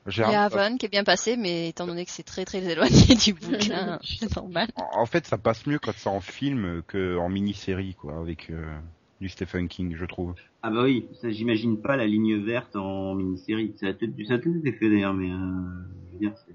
[0.05, 2.61] Il y a Avon qui est bien passé, mais étant donné que c'est très très
[2.69, 4.67] éloigné du bouquin, c'est normal.
[4.75, 8.77] En fait, ça passe mieux quand c'est en film que en mini-série, quoi, avec euh,
[9.23, 10.33] du Stephen King, je trouve.
[10.61, 13.73] Ah bah oui, ça j'imagine pas la ligne verte en mini-série.
[13.79, 15.37] Ça a peut-être ça a peut-être été fait d'ailleurs, mais euh,
[16.07, 16.53] je veux dire, c'est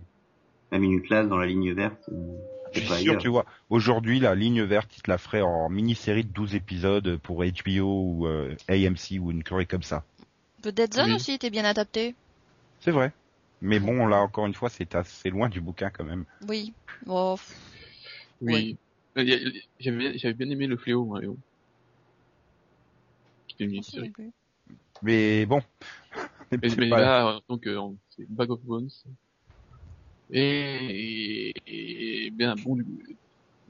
[0.71, 1.99] la minute classe dans la ligne verte.
[2.11, 2.15] euh,
[2.73, 3.23] Je c'est suis sûr, ailleurs.
[3.23, 7.17] tu vois, aujourd'hui, la ligne verte, il te la ferait en mini-série de 12 épisodes
[7.23, 10.05] pour HBO ou euh, AMC ou une connerie comme ça.
[10.63, 11.15] The Dead Zone Oui.
[11.15, 12.15] aussi était bien adapté.
[12.81, 13.13] C'est vrai.
[13.63, 16.25] Mais bon, là, encore une fois, c'est assez loin du bouquin quand même.
[16.49, 16.73] Oui.
[17.07, 17.37] Oh,
[18.41, 18.77] Oui.
[19.17, 19.25] Euh,
[19.81, 21.21] J'avais bien, aimé le fléau, moi,
[25.03, 25.61] Mais bon.
[26.51, 28.89] Mais, mais pas- là, donc, euh, c'est Bag of Bones.
[30.31, 32.85] Et, et, et bien, bon, du,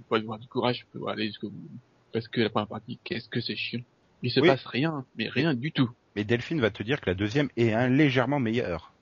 [0.09, 1.69] faut avoir du courage pour aller jusqu'au bout.
[2.13, 3.81] Parce que la première partie, qu'est-ce que c'est chiant.
[4.23, 4.47] Il se Oui.
[4.47, 5.91] passe rien, mais rien du tout.
[6.15, 8.93] Mais Delphine va te dire que la deuxième est un légèrement meilleure.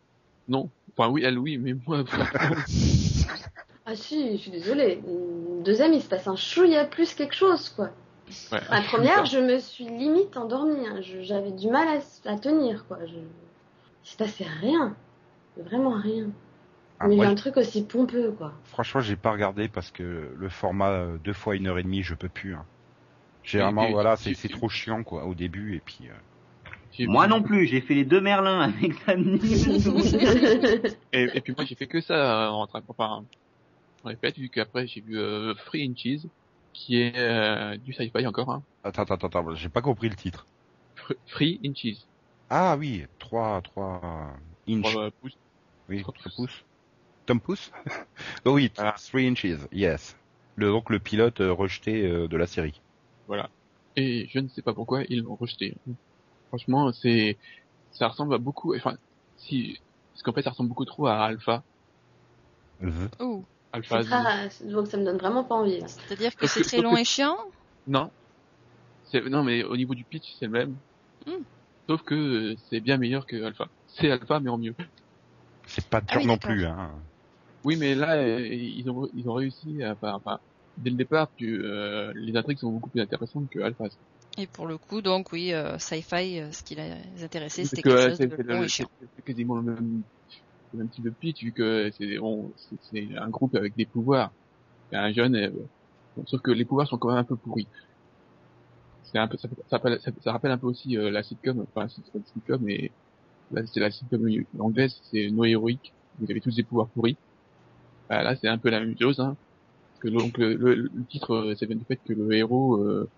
[0.49, 0.71] Non.
[0.97, 2.03] Enfin, oui, elle, oui, mais moi,
[3.85, 5.01] Ah si, je suis désolée.
[5.07, 7.91] Une Deuxième, il se passe un chouïa plus quelque chose, quoi.
[8.53, 10.87] Ouais, La première, je me suis limite endormie.
[10.87, 11.01] hein.
[11.01, 12.99] J'avais du mal à, à tenir, quoi.
[13.07, 13.15] Je...
[13.15, 14.95] Il se passait rien.
[15.57, 16.27] Vraiment rien.
[17.01, 18.53] Ah, Mais il y a un truc aussi pompeux, quoi.
[18.65, 22.03] Franchement, j'ai pas regardé parce que le format euh, deux fois une heure et demie,
[22.03, 22.55] je peux plus.
[22.55, 22.65] hein.
[23.43, 26.09] J'ai Et- vraiment, et- voilà, c'est trop chiant quoi au début et puis.
[26.09, 30.83] euh, Moi non plus, j'ai fait les deux Merlins avec Sam Neill.
[31.13, 33.25] Et, et puis moi, j'ai fait que ça euh, en train enfin,
[34.03, 36.29] en répète, vu qu'après, j'ai vu euh, Free and Cheese,
[36.77, 38.63] qui est euh, du sci-fi encore, hein.
[38.85, 40.47] Attends, attends, attends, j'ai pas compris le titre.
[40.97, 41.99] Fr- Free Inches.
[42.49, 44.01] Ah oui, 3, 3
[44.69, 44.83] inches.
[44.83, 45.37] Trois, euh, pouces.
[45.89, 46.35] oui, trois 3 pouces.
[46.37, 46.65] pouces.
[47.27, 47.71] Tom pouce?
[48.45, 48.93] Oh oui, Voilà.
[48.93, 50.17] 3 inches, yes.
[50.57, 52.81] Le, donc le pilote euh, rejeté euh, de la série.
[53.27, 53.51] Voilà.
[53.97, 55.75] Et je ne sais pas pourquoi ils l'ont rejeté.
[56.49, 57.39] Franchement, c'est,
[57.93, 58.97] ça ressemble à beaucoup, enfin,
[59.37, 59.79] si,
[60.13, 61.65] parce qu'en fait, ça ressemble beaucoup trop à Alpha.
[62.81, 63.09] V.
[63.21, 63.45] Ouh.
[63.77, 64.03] Alpha.
[64.03, 64.09] C'est
[64.59, 65.81] très- donc ça me donne vraiment pas envie.
[65.87, 67.37] C'est-à-dire que c'est très long que- et chiant
[67.87, 68.11] Non.
[69.31, 70.77] Non, mais au niveau du pitch, c'est le même.
[71.27, 71.43] Hmm.
[71.89, 73.69] Sauf que euh, c'est bien meilleur que Alpha.
[73.87, 74.75] C'est Alpha, mais en mieux.
[75.67, 76.91] C'est pas dur Ah oui, non plus, hein.
[77.65, 80.39] Oui, mais là, euh, ils ont, ils ont réussi à, enfin, enfin,
[80.77, 83.85] dès le départ, tu, euh, les intrigues sont beaucoup plus intéressantes que Alpha.
[84.39, 87.89] Et pour le coup, donc oui, euh, sci-fi, euh, ce qui les intéressait, c'était que,
[87.89, 88.89] quelque chose c'est de c'est long le- et chiant.
[89.17, 90.03] c'est quasiment le même,
[90.73, 92.53] le même type de pitch, vu que c'est bon,
[93.17, 94.33] un groupe avec des pouvoirs.
[94.91, 95.51] C'est un jeune, euh,
[96.27, 97.67] sauf que les pouvoirs sont quand même un peu pourris.
[99.05, 102.25] C'est un peu, ça, rappelle, un peu aussi euh, la sitcom, enfin c'est pas une
[102.25, 102.91] sitcom, mais
[103.53, 107.17] là c'est la sitcom anglaise, c'est No Heroic, vous avez tous des pouvoirs pourris.
[108.09, 109.37] Bah, là c'est un peu la même chose, hein.
[109.93, 113.09] Parce que donc le, titre, euh, c'est bien du fait que le héros euh,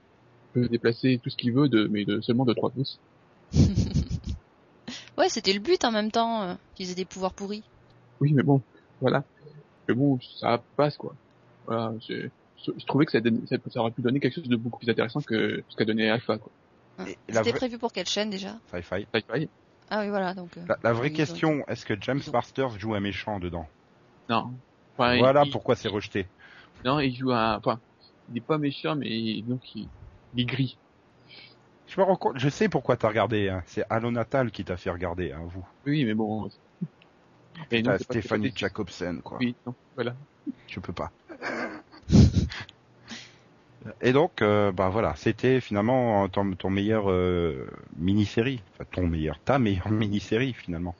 [0.52, 3.00] peut déplacer tout ce qu'il veut, de, mais seulement de 3 pouces.
[5.28, 7.62] ouais, c'était le but en même temps, euh, qu'ils aient des pouvoirs pourris.
[8.20, 8.62] Oui, mais bon,
[9.00, 9.24] voilà.
[9.86, 11.14] Mais bon, ça passe, quoi.
[11.66, 12.28] Voilà, je,
[12.64, 14.78] je, je trouvais que ça, donne- ça, ça aurait pu donner quelque chose de beaucoup
[14.78, 16.52] plus intéressant que ce qu'a donné Alpha, quoi.
[17.28, 18.56] C'était vraie- prévu pour quelle chaîne déjà?
[18.74, 19.06] Sci-fi.
[19.14, 19.48] Sci-fi
[19.90, 20.50] Ah oui, voilà, donc...
[20.56, 23.66] euh, La, la vraie question, est-ce que James Masters joue un méchant dedans?
[24.28, 24.50] Non.
[24.96, 26.26] Enfin, Voilà il, pourquoi c'est rejeté.
[26.84, 27.80] Non, il joue un, enfin,
[28.30, 29.88] il est pas méchant, mais donc il,
[30.34, 30.78] il est gris.
[31.88, 33.62] Je me rends compte, je sais pourquoi t'as regardé, hein.
[33.66, 35.66] C'est Allo Natal qui t'a fait regarder, hein, vous.
[35.86, 36.50] Oui, mais bon.
[37.70, 39.38] Et non, Stéphanie Jacobsen, quoi.
[39.40, 40.14] Oui, non, voilà.
[40.66, 41.10] Je peux pas.
[44.02, 48.60] Et donc, euh, bah voilà, c'était finalement ton, ton meilleur euh, mini-série.
[48.74, 50.94] Enfin, ton meilleur, ta meilleure mini-série, finalement.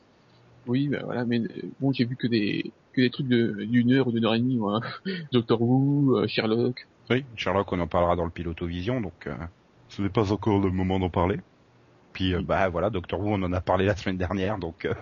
[0.66, 1.48] Oui, bah voilà, mais euh,
[1.80, 4.38] bon, j'ai vu que des, que des trucs de, d'une heure ou d'une heure et
[4.38, 4.80] demie, moi.
[5.32, 6.86] Doctor Who, euh, Sherlock.
[7.10, 9.34] Oui, Sherlock, on en parlera dans le Pilotovision, donc euh,
[9.88, 11.38] ce n'est pas encore le moment d'en parler.
[12.12, 14.84] Puis, euh, bah voilà, Doctor Who, on en a parlé la semaine dernière, donc...
[14.86, 14.94] euh,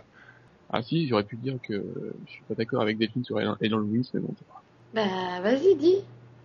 [0.69, 3.57] Ah si, j'aurais pu dire que euh, je suis pas d'accord avec Delphine sur Ellen
[3.61, 4.35] Ellen Lewis, mais bon,
[4.93, 5.97] Bah vas-y, dis.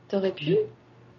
[0.09, 0.55] T'aurais pu.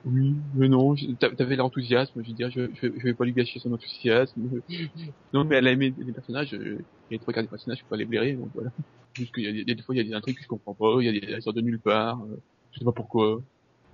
[0.05, 3.25] Oui, mais non, je- t'a- t'avais l'enthousiasme, je veux dire, je, je, je vais pas
[3.25, 4.43] lui gâcher son enthousiasme.
[5.33, 7.79] Non, mais elle a aimé les personnages, euh, il y a trois quarts des personnages,
[7.79, 8.71] je peux pas les blairer, donc voilà.
[9.17, 10.75] Juste qu'il y a des, des fois, il y a des intrigues que je comprends
[10.75, 13.43] pas, il y a des, elles sortent de nulle part, euh, je sais pas pourquoi.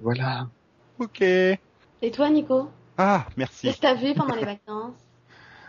[0.00, 0.50] Voilà.
[0.98, 1.20] Ok.
[2.02, 2.70] Et toi, Nico?
[2.98, 3.68] Ah, merci.
[3.68, 4.94] Qu'est-ce que t'as vu pendant les vacances?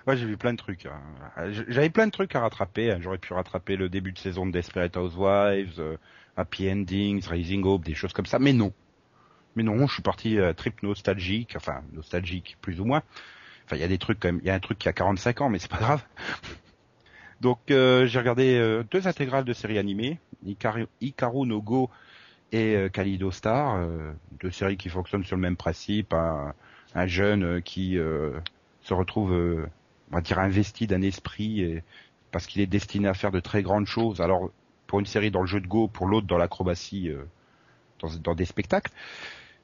[0.08, 0.86] Ouais, j'ai vu plein de trucs.
[0.86, 1.52] hein.
[1.52, 2.92] J- J'avais plein de trucs à rattraper.
[2.92, 3.00] hein.
[3.02, 5.98] J'aurais pu rattraper le début de saison de Desperate Housewives, euh,
[6.38, 8.40] Happy Endings, Raising Hope, des choses comme ça.
[8.40, 8.74] Mais non.
[9.56, 11.56] Mais non, je suis parti euh, trip nostalgique.
[11.56, 13.04] Enfin, nostalgique, plus ou moins.
[13.66, 14.40] Enfin, il y a des trucs quand même.
[14.44, 16.04] Il y a un truc qui a 45 ans, mais c'est pas grave.
[17.42, 20.20] Donc, euh, j'ai regardé euh, deux intégrales de séries animées.
[20.46, 21.90] Hikaru, Hikaru no Go
[22.52, 23.78] et euh, Kalido Star.
[23.78, 26.14] euh, deux séries qui fonctionnent sur le même principe.
[26.96, 28.40] Un jeune euh, qui euh,
[28.82, 29.34] se retrouve...
[29.34, 29.68] euh,
[30.12, 31.84] on va dire investi d'un esprit et
[32.32, 34.22] parce qu'il est destiné à faire de très grandes choses.
[34.22, 34.50] Alors
[34.88, 37.12] pour une série dans le jeu de Go, pour l'autre dans l'acrobatie,
[38.24, 38.92] dans, des spectacles.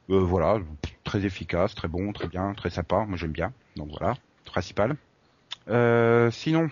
[0.08, 0.60] Voilà,
[1.04, 3.06] très efficace, très bon, très bien, très sympa.
[3.08, 3.54] Moi j'aime bien.
[3.76, 4.14] Donc voilà,
[4.46, 4.96] principal.
[6.32, 6.70] Sinon,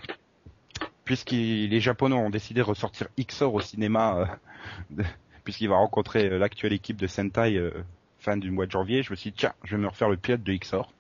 [1.06, 4.38] puisque les Japonais ont décidé de ressortir XOR au cinéma,
[4.98, 5.04] euh,
[5.44, 7.60] puisqu'il va rencontrer l'actuelle équipe de Sentai
[8.23, 10.17] fin du mois de janvier, je me suis dit tiens, je vais me refaire le
[10.17, 10.93] pilote de XOR.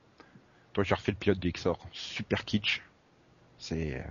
[0.73, 2.81] Donc j'ai refait le pilote de XOR, super kitsch.
[3.57, 4.03] C'est euh,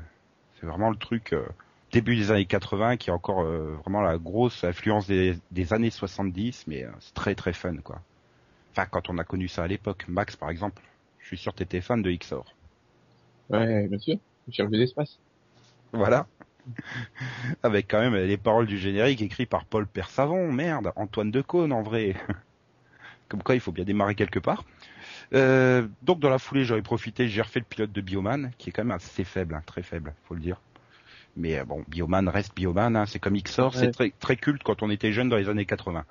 [0.58, 1.44] c'est vraiment le truc euh,
[1.90, 5.90] début des années 80 qui est encore euh, vraiment la grosse influence des, des années
[5.90, 8.00] 70, mais euh, c'est très très fun quoi.
[8.70, 10.80] Enfin quand on a connu ça à l'époque, Max par exemple,
[11.18, 12.54] je suis sûr que t'étais fan de XOR.
[13.50, 14.18] Ouais, bien sûr,
[14.70, 15.18] de l'espace.
[15.92, 16.26] Voilà.
[17.64, 21.82] Avec quand même les paroles du générique écrit par Paul Persavon, merde, Antoine Decaune en
[21.82, 22.14] vrai.
[23.32, 24.64] Comme quoi il faut bien démarrer quelque part.
[25.32, 28.72] Euh, donc dans la foulée j'aurais profité, j'ai refait le pilote de Bioman, qui est
[28.72, 30.60] quand même assez faible, hein, très faible, faut le dire.
[31.34, 33.80] Mais euh, bon, Bioman reste Bioman, hein, c'est comme XOR, Ouais.
[33.80, 36.04] c'est très, très culte quand on était jeune dans les années 80.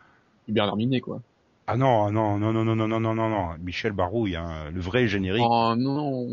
[0.48, 1.22] Bernard Minet, quoi.
[1.68, 4.82] Ah non, non, non, non, non, non, non, non, non, non, Michel Barouille, hein, le
[4.82, 5.46] vrai générique.
[5.48, 6.28] Oh non.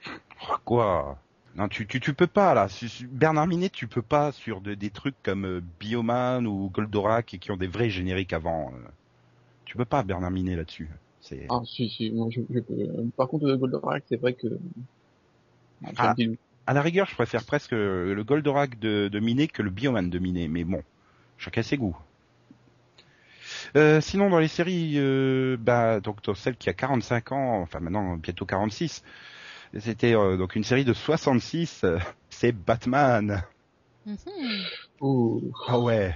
[0.64, 1.18] Quoi?
[1.54, 2.66] Non, tu, tu, tu peux pas là.
[3.10, 7.38] Bernard Minet, tu peux pas sur de- des trucs comme euh, Bioman ou Goldorak et
[7.38, 8.72] qui ont des vrais génériques avant.
[9.70, 10.90] Tu peux pas Bernard Minet là-dessus.
[11.20, 12.74] C'est Ah si, si, moi je, je peux.
[13.16, 14.48] Par contre, euh, Goldorak, c'est vrai que...
[15.84, 16.14] Ah, Ah.
[16.66, 20.18] à la rigueur, je préfère presque le Goldorak de, de Minet que le Bioman de
[20.18, 20.48] Minet.
[20.48, 20.82] Mais bon,
[21.38, 21.96] chacun ses goûts.
[23.76, 27.78] Euh, sinon, dans les séries, euh, bah, donc dans celle qui a 45 ans, enfin
[27.78, 29.04] maintenant bientôt 46,
[29.78, 33.44] c'était euh, donc une série de 66, euh, c'est Batman.
[34.04, 34.16] Mhm.
[35.00, 35.40] Oh.
[35.66, 36.14] Ah ouais,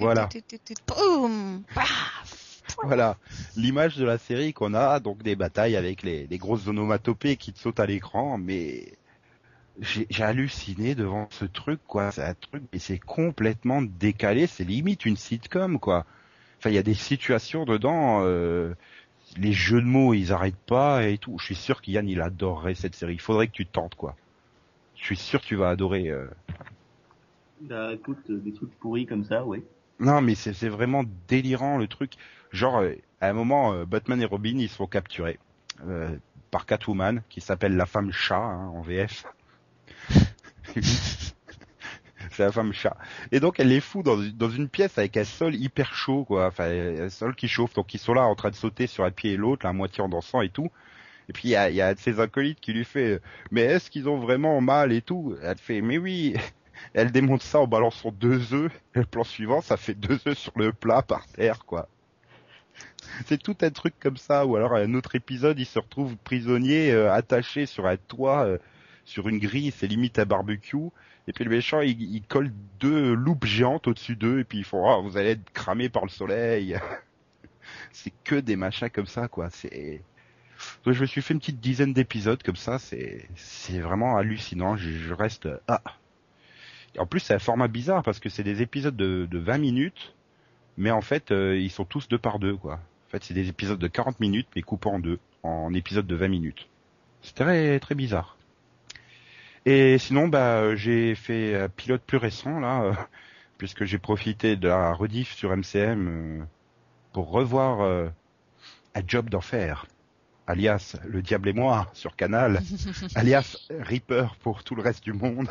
[0.00, 0.28] Voilà.
[0.86, 2.38] Boum Paf
[2.82, 3.16] voilà.
[3.56, 7.52] L'image de la série qu'on a, donc des batailles avec les, les grosses onomatopées qui
[7.52, 8.94] te sautent à l'écran, mais
[9.80, 12.12] j'ai j'ai halluciné devant ce truc, quoi.
[12.12, 16.06] C'est un truc, mais c'est complètement décalé, c'est limite une sitcom, quoi.
[16.58, 18.74] Enfin, il y a des situations dedans, euh,
[19.36, 21.38] les jeux de mots, ils arrêtent pas et tout.
[21.38, 23.14] Je suis sûr qu'Yann, il adorerait cette série.
[23.14, 24.16] Il faudrait que tu tentes, quoi.
[24.96, 26.08] Je suis sûr que tu vas adorer.
[26.08, 26.26] euh.
[27.62, 27.96] Bah euh,
[28.28, 29.44] des trucs pourris comme ça.
[30.00, 32.14] Non, mais c'est vraiment délirant le truc.
[32.50, 35.38] Genre, euh, à un moment, euh, Batman et Robin, ils capturer
[35.86, 36.16] euh,
[36.50, 39.24] par Catwoman, qui s'appelle la femme chat hein, en VF.
[42.30, 42.96] c'est la femme chat.
[43.30, 46.48] Et donc, elle les fout dans, une pièce avec un sol hyper chaud, quoi.
[46.48, 47.74] Enfin, un sol qui chauffe.
[47.74, 50.02] Donc, ils sont là en train de sauter sur un pied et l'autre, à moitié
[50.02, 50.70] en dansant et tout.
[51.28, 53.20] Et puis, il y a, ses acolytes qui lui fait
[53.52, 56.34] «Mais est-ce qu'ils ont vraiment mal et tout?» Elle fait «Mais oui!»
[56.94, 58.72] Elle démonte ça en balançant deux œufs.
[58.94, 61.88] Et le plan suivant, ça fait deux œufs sur le plat par terre, quoi.
[63.26, 64.46] C'est tout un truc comme ça.
[64.46, 68.58] Ou alors, un autre épisode, il se retrouve prisonnier, euh, attaché sur un toit, euh,
[69.04, 70.88] sur une grille, c'est limite un barbecue.
[71.28, 74.64] Et puis le méchant, il, il colle deux loupes géantes au-dessus d'eux, et puis ils
[74.64, 76.76] font, oh, vous allez être cramé par le soleil.
[77.92, 79.50] c'est que des machins comme ça, quoi.
[79.50, 80.02] C'est,
[80.84, 82.78] donc, je me suis fait une petite dizaine d'épisodes comme ça.
[82.78, 83.28] C'est,
[83.80, 84.76] vraiment hallucinant.
[84.76, 85.82] Je, je reste, ah.
[86.98, 90.14] En plus, c'est un format bizarre parce que c'est des épisodes de, de 20 minutes,
[90.76, 92.74] mais en fait, euh, ils sont tous deux par deux, quoi.
[92.74, 96.14] En fait, c'est des épisodes de 40 minutes, mais coupés en deux, en épisodes de
[96.14, 96.68] 20 minutes.
[97.22, 98.36] C'est très, très bizarre.
[99.64, 102.92] Et sinon, bah, euh, j'ai fait un pilote plus récent, là, euh,
[103.58, 106.44] puisque j'ai profité de la rediff sur MCM euh,
[107.12, 108.08] pour revoir euh,
[108.94, 109.86] un job d'enfer,
[110.48, 112.60] alias Le Diable et moi, sur Canal,
[113.14, 115.48] alias Reaper pour tout le reste du monde.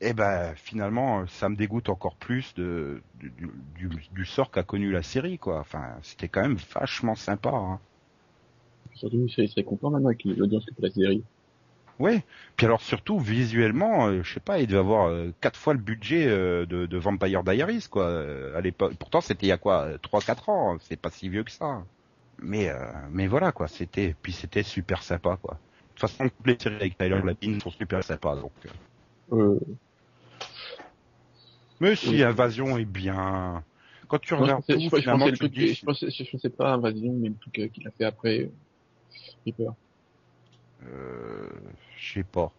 [0.00, 3.32] Et ben finalement, ça me dégoûte encore plus de, du,
[3.76, 5.60] du, du sort qu'a connu la série, quoi.
[5.60, 7.50] Enfin, c'était quand même vachement sympa.
[7.50, 7.80] Hein.
[8.94, 11.22] Surtout, il serait content maintenant avec l'audience que la série.
[11.98, 12.24] Ouais.
[12.56, 15.78] Puis alors surtout visuellement, euh, je sais pas, il devait avoir euh, quatre fois le
[15.80, 18.04] budget euh, de, de Vampire Diaries, quoi.
[18.06, 18.94] euh, à l'époque.
[18.98, 20.76] Pourtant, c'était il y a quoi, trois, quatre ans.
[20.80, 21.84] C'est pas si vieux que ça.
[22.42, 22.70] Mais
[23.10, 23.68] mais voilà, quoi.
[23.68, 25.54] C'était puis c'était super sympa, quoi.
[25.54, 28.52] De toute façon, toutes les séries avec Tyler Labine sont super sympas, donc.
[29.32, 29.58] Euh.
[31.80, 32.24] Mais si, Oui.
[32.24, 33.64] Invasion est bien.
[34.08, 35.74] Quand tu je regardes pensais, tout, je, je finalement, pensais le tu te truc, dis,
[35.74, 38.48] je pensais, je pensais pas Invasion, mais le truc euh, qu'il a fait après, euh,
[39.46, 39.74] Reaper.
[40.86, 41.48] Euh,
[41.98, 42.52] je sais pas.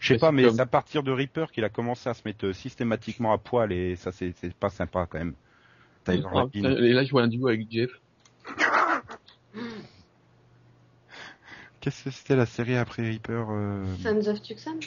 [0.00, 2.08] Je sais Mais pas, c'est mais comme- c'est à partir de Reaper qu'il a commencé
[2.08, 5.34] à se mettre systématiquement à poil et ça c'est pas sympa quand même.
[6.04, 7.90] Tyler Ah, et là, je vois un duo avec Jeff.
[11.80, 13.84] Qu'est-ce que c'était la série après Reaper euh...
[14.02, 14.80] Sons of Tucson?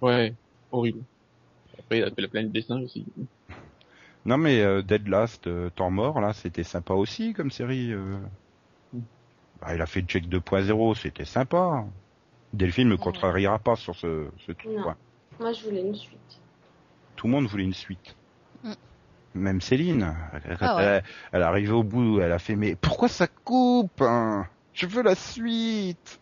[0.00, 0.34] Ouais,
[0.72, 1.00] horrible.
[1.78, 3.04] Après, il a fait la planète des singes aussi.
[4.24, 7.92] Non mais euh, Dead Last, euh, Temps mort là, c'était sympa aussi comme série.
[7.92, 8.18] euh.
[8.92, 9.00] Mm.
[9.60, 11.84] Bah, il a fait Jack 2.0, c'était sympa.
[12.52, 14.72] Delphine me contrariera pas sur ce, ce truc.
[14.72, 14.82] Non.
[14.82, 14.96] quoi.
[15.38, 16.40] Moi, je voulais une suite.
[17.14, 18.16] Tout le monde voulait une suite.
[18.64, 18.72] Mm.
[19.34, 20.82] Même Céline, elle, Ah ouais.
[20.82, 21.02] elle,
[21.32, 24.46] elle est arrivée au bout, elle a fait mais pourquoi ça coupe hein?
[24.72, 26.18] Je veux la suite.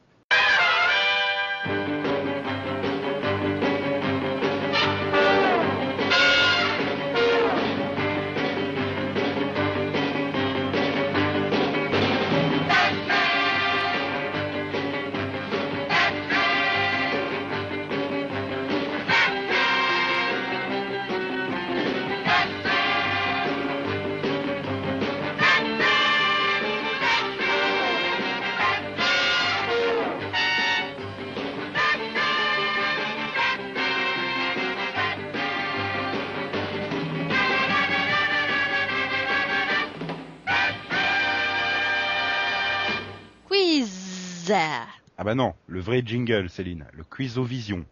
[45.24, 47.86] Ah bah non, le vrai jingle Céline, le Quizovision.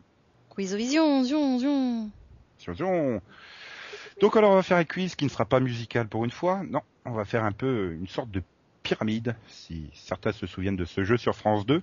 [0.54, 2.10] Quizovision, zion, zion.
[2.60, 3.22] Attention.
[4.20, 6.62] Donc alors on va faire un quiz qui ne sera pas musical pour une fois.
[6.68, 8.42] Non, on va faire un peu une sorte de
[8.82, 11.82] pyramide, si certains se souviennent de ce jeu sur France 2.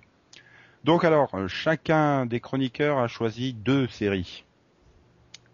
[0.83, 4.45] Donc alors, euh, chacun des chroniqueurs a choisi deux séries.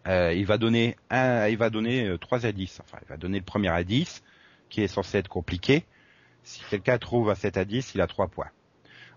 [0.07, 2.81] Euh, il va donner un, il va donner euh, trois indices.
[2.83, 4.23] Enfin, il va donner le premier indice,
[4.67, 5.85] qui est censé être compliqué.
[6.43, 8.49] Si quelqu'un trouve à cet indice, il a trois points.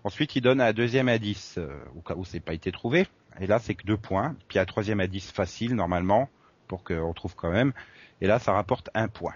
[0.03, 3.07] Ensuite, il donne un deuxième indice, euh, au cas où c'est pas été trouvé.
[3.39, 4.35] Et là, c'est que deux points.
[4.47, 6.29] Puis un troisième indice facile, normalement,
[6.67, 7.73] pour qu'on trouve quand même.
[8.21, 9.33] Et là, ça rapporte un point.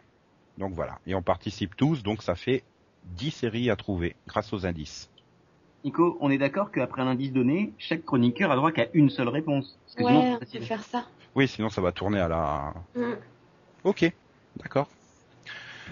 [0.57, 0.99] Donc voilà.
[1.07, 2.63] Et on participe tous, donc ça fait
[3.15, 5.09] 10 séries à trouver grâce aux indices.
[5.83, 9.27] Nico, on est d'accord qu'après un indice donné, chaque chroniqueur a droit qu'à une seule
[9.27, 9.77] réponse.
[9.85, 10.61] Parce que sinon, Ouais, c'est on peut facile.
[10.65, 11.05] faire ça.
[11.35, 12.73] Oui, sinon ça va tourner à la...
[12.95, 13.13] Mm.
[13.83, 14.13] Ok,
[14.57, 14.87] d'accord.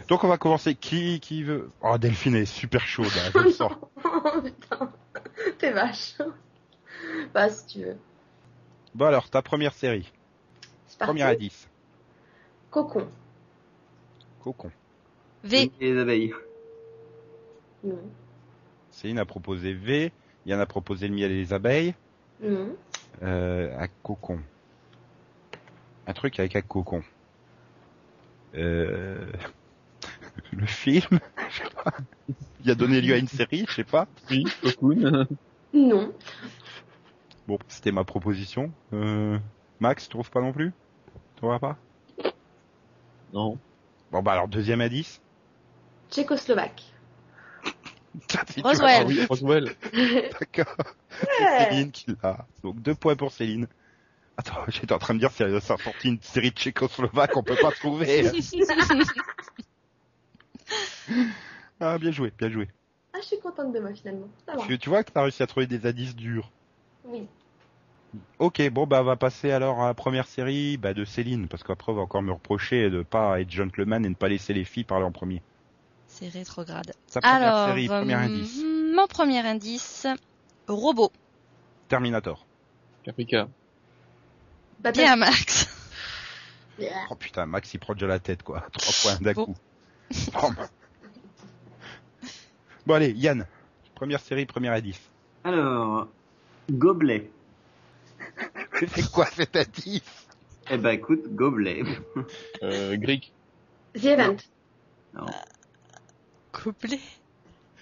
[0.07, 0.75] Donc on va commencer.
[0.75, 1.69] Qui qui veut?
[1.81, 3.73] Oh, Delphine est super chaude, là, je le sens.
[4.23, 4.91] Oh putain,
[5.57, 6.17] t'es vache.
[7.33, 7.97] Bah si tu veux.
[8.93, 10.11] Bon alors, ta première série.
[10.85, 11.09] C'est parti.
[11.09, 11.69] Première à 10.
[12.69, 13.07] Cocon.
[14.43, 14.71] Cocon.
[15.43, 15.71] V.
[15.79, 16.33] Et les abeilles.
[17.83, 17.99] Non.
[18.91, 20.11] Céline a proposé V.
[20.45, 21.95] Yann a proposé le miel et les abeilles.
[22.41, 22.75] Non.
[23.23, 24.39] Euh, à cocon.
[26.07, 27.03] Un truc avec un cocon.
[28.55, 29.25] Euh...
[30.51, 31.93] Le film Je sais pas.
[32.63, 34.07] Il a donné lieu à une série, je sais pas.
[34.29, 35.27] Oui, Cocoon.
[35.73, 36.13] Non.
[37.47, 38.71] Bon, c'était ma proposition.
[38.93, 39.37] Euh...
[39.79, 40.71] Max, tu trouves pas non plus?
[41.35, 41.77] Tu vois pas?
[43.33, 43.57] Non.
[44.11, 45.21] Bon bah alors deuxième à 10.
[46.11, 46.83] Tchécoslovaque.
[48.63, 49.01] Roswell.
[49.01, 49.75] Ah oui, Roswell.
[50.39, 50.75] D'accord.
[51.09, 52.45] C'est Céline qui l'a.
[52.61, 53.67] Donc deux points pour Céline.
[54.37, 57.57] Attends, j'étais en train de dire si ça a sorti une série tchécoslovaque, on peut
[57.61, 58.29] pas trouver.
[61.79, 62.67] Ah, bien joué, bien joué.
[63.13, 64.27] Ah, je suis contente de moi finalement.
[64.45, 64.65] Ça va.
[64.65, 66.49] Tu, tu vois que t'as réussi à trouver des indices durs.
[67.05, 67.27] Oui.
[68.39, 71.63] Ok, bon bah on va passer alors à la première série bah, de Céline, parce
[71.63, 74.65] qu'après on va encore me reprocher de pas être gentleman et ne pas laisser les
[74.65, 75.41] filles parler en premier.
[76.07, 76.93] C'est rétrograde.
[77.07, 78.61] Sa première Alors, série, premier euh, indice.
[78.93, 80.07] mon premier indice,
[80.67, 81.11] robot.
[81.87, 82.45] Terminator.
[83.03, 83.47] Caprica.
[84.81, 85.67] Battle- Bien Max.
[87.11, 88.65] Oh putain, Max il prend déjà la tête quoi.
[88.71, 89.45] Trois points d'un Bon.
[89.45, 89.55] coup.
[90.33, 90.53] Bon.
[92.91, 93.47] Bon allez, Yann.
[93.95, 94.99] Première série, premier indice.
[95.45, 96.09] Alors,
[96.69, 97.31] gobelet.
[98.93, 100.27] C'est quoi cet indice?
[100.69, 101.83] Eh ben écoute, gobelet.
[102.61, 103.31] Euh, Greek.
[103.93, 104.35] The Event.
[105.13, 105.25] Non.
[106.51, 106.99] Gobelet?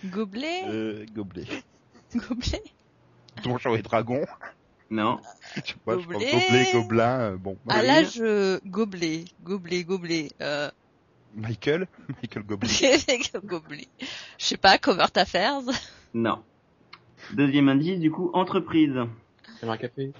[0.05, 0.65] Gobelet?
[0.67, 1.47] euh, Gobelet.
[2.13, 2.63] Gobelet?
[3.43, 4.27] Donjon et dragon.
[4.91, 5.19] Non.
[5.65, 6.31] Tu vois, je pense Gobelet?
[6.31, 7.57] gobelet, gobelin, euh, bon.
[7.67, 7.87] À Oui.
[7.87, 9.25] l'âge euh, gobelet.
[9.43, 10.29] Gobelet, gobelet.
[10.39, 10.69] Euh...
[11.35, 11.87] Michael
[12.21, 13.87] Michael gobelet.
[14.37, 15.61] Je sais pas, Covert Affairs.
[16.13, 16.43] Non.
[17.33, 18.95] Deuxième indice, du coup, entreprise.
[19.59, 20.11] Caméra café.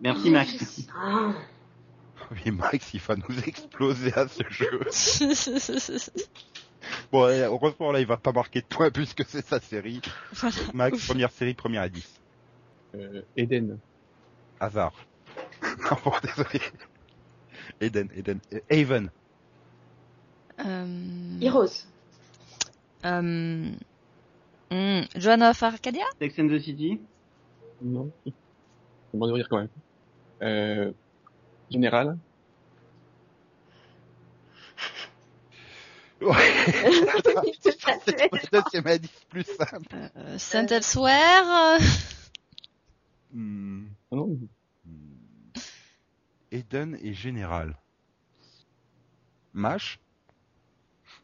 [0.00, 0.86] Merci Max.
[0.96, 1.32] Ah.
[2.30, 4.80] Oui, Max, il va nous exploser à ce jeu.
[7.12, 10.00] Bon, allez, heureusement, là, il va pas marquer de points puisque c'est sa série.
[10.32, 10.56] voilà.
[10.72, 12.20] Max, première série, première indice.
[12.94, 13.78] Euh, Eden.
[14.58, 14.94] Hasard.
[15.62, 16.60] non, bon, désolé.
[17.80, 18.40] Eden, Eden.
[18.52, 19.10] Euh, Haven.
[20.66, 21.38] Euh...
[21.40, 21.86] Heroes.
[23.04, 23.70] Euh...
[24.70, 26.04] hmm, Joan of Arcadia?
[26.18, 27.00] Sex and the City.
[27.82, 28.10] Non.
[29.10, 29.68] Comment dire quand même.
[30.42, 30.92] Euh,
[31.70, 32.16] Général.
[36.20, 36.34] Ouais.
[37.88, 38.30] Fait.
[38.52, 39.96] Deuxième indice plus simple.
[40.16, 41.78] euh, Saint Elsewhere
[43.32, 44.38] non.
[44.84, 45.52] Hmm.
[46.50, 47.76] Eden et Général.
[49.52, 49.98] Mash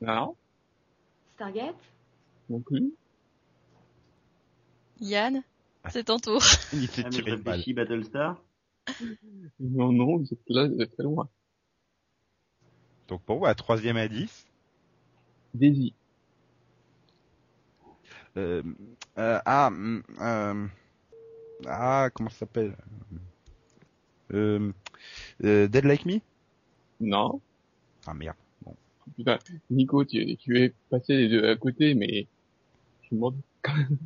[0.00, 0.36] Non.
[1.34, 1.76] Stargate?
[2.48, 2.92] Non plus.
[5.00, 5.42] Yann
[5.90, 6.42] C'est ton tour.
[6.72, 7.62] Il s'est Ah, tiré une balle.
[7.74, 8.42] Battlestar.
[9.58, 11.28] Non, non, êtes là, êtes très loin.
[13.08, 14.46] Donc bon, bah, troisième indice.
[15.54, 15.94] Daisy.
[18.36, 18.62] Euh,
[19.18, 20.66] euh, ah, hum, euh,
[21.66, 22.76] ah, comment ça s'appelle?
[24.32, 24.72] Euh,
[25.42, 26.20] euh, Dead Like Me?
[27.00, 27.40] Non.
[28.06, 28.36] Ah merde.
[29.14, 29.38] Putain,
[29.70, 32.26] Nico, tu, tu es passé les deux à côté, mais
[33.02, 33.98] je me demande quand même.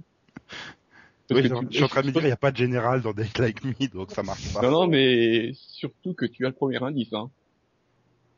[1.32, 2.50] Oui, que je, tu- je suis en train de me dire, il n'y a pas
[2.50, 4.62] de général dans Dead Like Me, donc ça marche pas.
[4.62, 7.30] Non, non, mais surtout que tu as le premier indice, hein.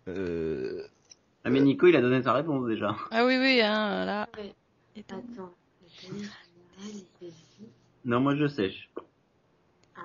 [0.08, 0.82] Euh,
[1.44, 2.96] Ah mais Nico, il a donné sa réponse déjà.
[3.10, 4.28] Ah oui, oui, hein, là.
[4.98, 5.24] Attends.
[8.04, 8.90] Non, moi je sèche.
[9.96, 10.00] Ah.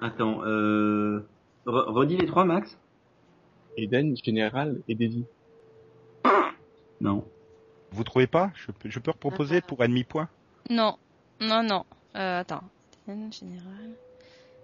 [0.00, 1.20] Attends, euh...
[1.66, 2.78] re- redis les trois, Max
[3.76, 5.24] Eden, Général et Daisy.
[7.00, 7.24] Non.
[7.90, 8.52] vous trouvez pas?
[8.54, 10.28] Je peux, je peux reproposer pour un demi-point
[10.70, 10.96] Non,
[11.40, 11.84] non, non.
[12.16, 12.62] Euh, attends.
[13.08, 13.90] En général.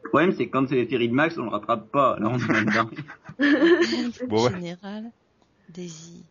[0.04, 2.16] Le problème, c'est que quand c'est les séries de Max, on le rattrape pas.
[2.20, 2.90] Là, on est dedans.
[4.28, 4.50] Bon, ouais.
[4.52, 5.10] Général.
[5.68, 6.24] Daisy.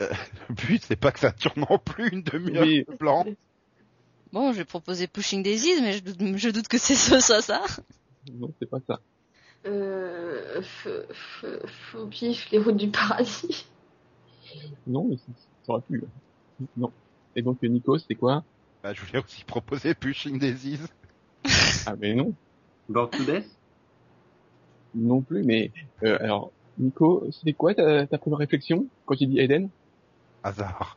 [0.00, 2.84] Le but, c'est pas que ça dure non plus une demi-heure Oui.
[2.88, 3.24] de blanc.
[4.32, 7.40] Bon, je vais proposer Pushing Daisies, mais je doute, je doute que c'est ça, ça,
[7.42, 7.62] ça.
[8.32, 9.00] Non, c'est pas ça.
[9.66, 10.60] Euh,
[11.94, 13.66] au pif, les routes du paradis.
[14.86, 15.32] Non, mais c'est-
[15.64, 16.02] ça aurait pu.
[16.76, 16.92] Non.
[17.34, 18.44] Et donc, Nico, c'est quoi?
[18.82, 20.78] Bah, je voulais aussi proposer Pushing Daisies.
[21.86, 22.32] Ah, mais non.
[22.88, 23.48] Board to Death
[24.94, 25.72] Non plus, mais,
[26.04, 29.68] euh, alors, Nico, c'était quoi ta, ta première réflexion quand tu dis Eden?
[30.44, 30.96] Hasard.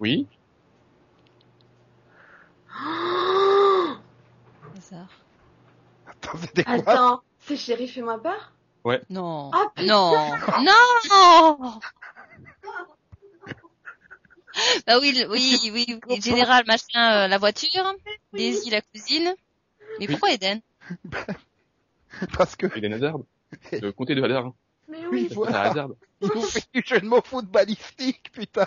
[0.00, 0.26] Oui.
[4.76, 5.10] Hasard.
[6.06, 6.72] Attends, c'était quoi?
[6.74, 8.52] Attends, c'est Chéri fais-moi peur
[9.10, 9.50] Non.
[9.52, 10.12] Ah, non.
[10.62, 11.80] Non.
[14.86, 16.20] Bah oui, le- oui, oui, oui.
[16.22, 17.92] Général, machin, euh, la voiture.
[18.32, 19.34] Daisy, la cousine.
[19.98, 20.08] Mais Oui.
[20.08, 20.60] pourquoi Eden?
[22.38, 23.18] Parce que Eden Hazard.
[23.72, 24.52] Le comté de Hazard.
[24.88, 25.62] Mais Oui, voilà.
[25.62, 25.90] Hazard.
[26.22, 28.66] il nous fait du jeu de mots footballistique, putain.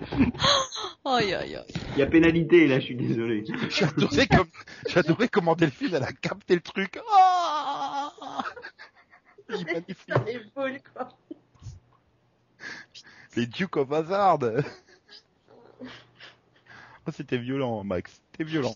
[1.04, 1.64] Aïe, aïe, aïe.
[1.94, 3.44] Il y a pénalité, là, je suis désolé.
[3.70, 4.48] J'adorais comme,
[4.88, 6.98] j'adorais comment Delphine, elle a capté le truc.
[7.10, 8.08] Oh
[9.48, 10.06] Il est magnifique.
[10.06, 11.08] putain, les boules, quoi.
[13.36, 14.38] Les Duke of Hazard.
[17.04, 18.20] Oh, c'était violent, Max.
[18.30, 18.74] C'était violent.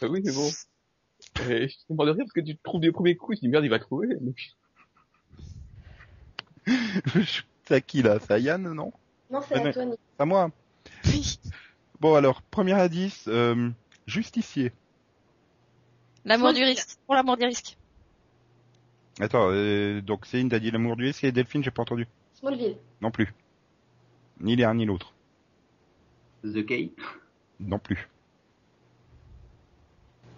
[0.00, 0.48] Ah oui, c'est bon.
[1.50, 3.40] Et je suis mort de rire parce que tu te trouves des premiers coups, je
[3.40, 4.08] dis merde, il va trouver.
[4.20, 4.38] Donc,
[7.64, 8.18] C'est à qui, là?
[8.20, 8.92] C'est à Yann, non?
[9.30, 10.00] Non, c'est à toi, Nick.
[10.16, 10.50] C'est à moi.
[11.06, 11.38] Oui.
[12.00, 13.70] Bon, alors, premier indice, euh,
[14.06, 14.72] justicier.
[16.24, 16.96] L'amour du risque.
[17.06, 17.76] Pour l'amour du risque.
[19.18, 22.06] Attends, euh, donc Céline t'as dit l'amour du risque et Delphine, j'ai pas entendu.
[22.34, 22.76] Smallville.
[23.00, 23.34] Non plus.
[24.40, 25.12] Ni l'un ni l'autre.
[26.44, 26.92] The Kate.
[27.58, 28.08] Non plus.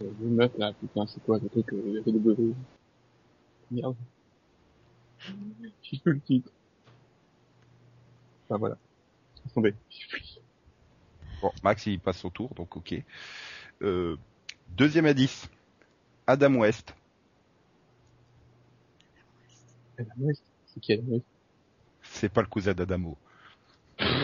[0.01, 2.55] le meuf là, putain, c'est quoi ce truc, euh,
[3.71, 3.97] Merde.
[5.83, 6.51] J'ai plus le titre.
[8.51, 8.77] Enfin voilà.
[9.55, 9.75] Tomber.
[11.41, 12.95] Bon, Max, il passe son tour, donc ok.
[13.83, 14.17] Euh,
[14.71, 15.49] deuxième indice.
[16.27, 16.93] Adam West.
[19.99, 20.43] Adam West.
[20.67, 21.25] C'est qui Adam West?
[22.03, 23.17] C'est pas le cousin d'Adamo.
[24.01, 24.19] Adam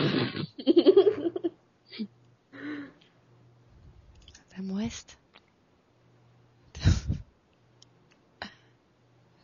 [4.71, 5.17] West?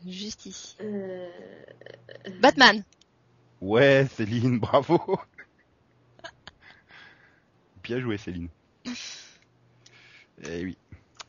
[0.05, 0.75] Juste ici.
[0.81, 1.29] Euh...
[2.41, 2.83] Batman.
[3.63, 4.99] Ouais, Céline, bravo.
[7.81, 8.49] Bien joué, Céline.
[10.43, 10.77] Eh oui.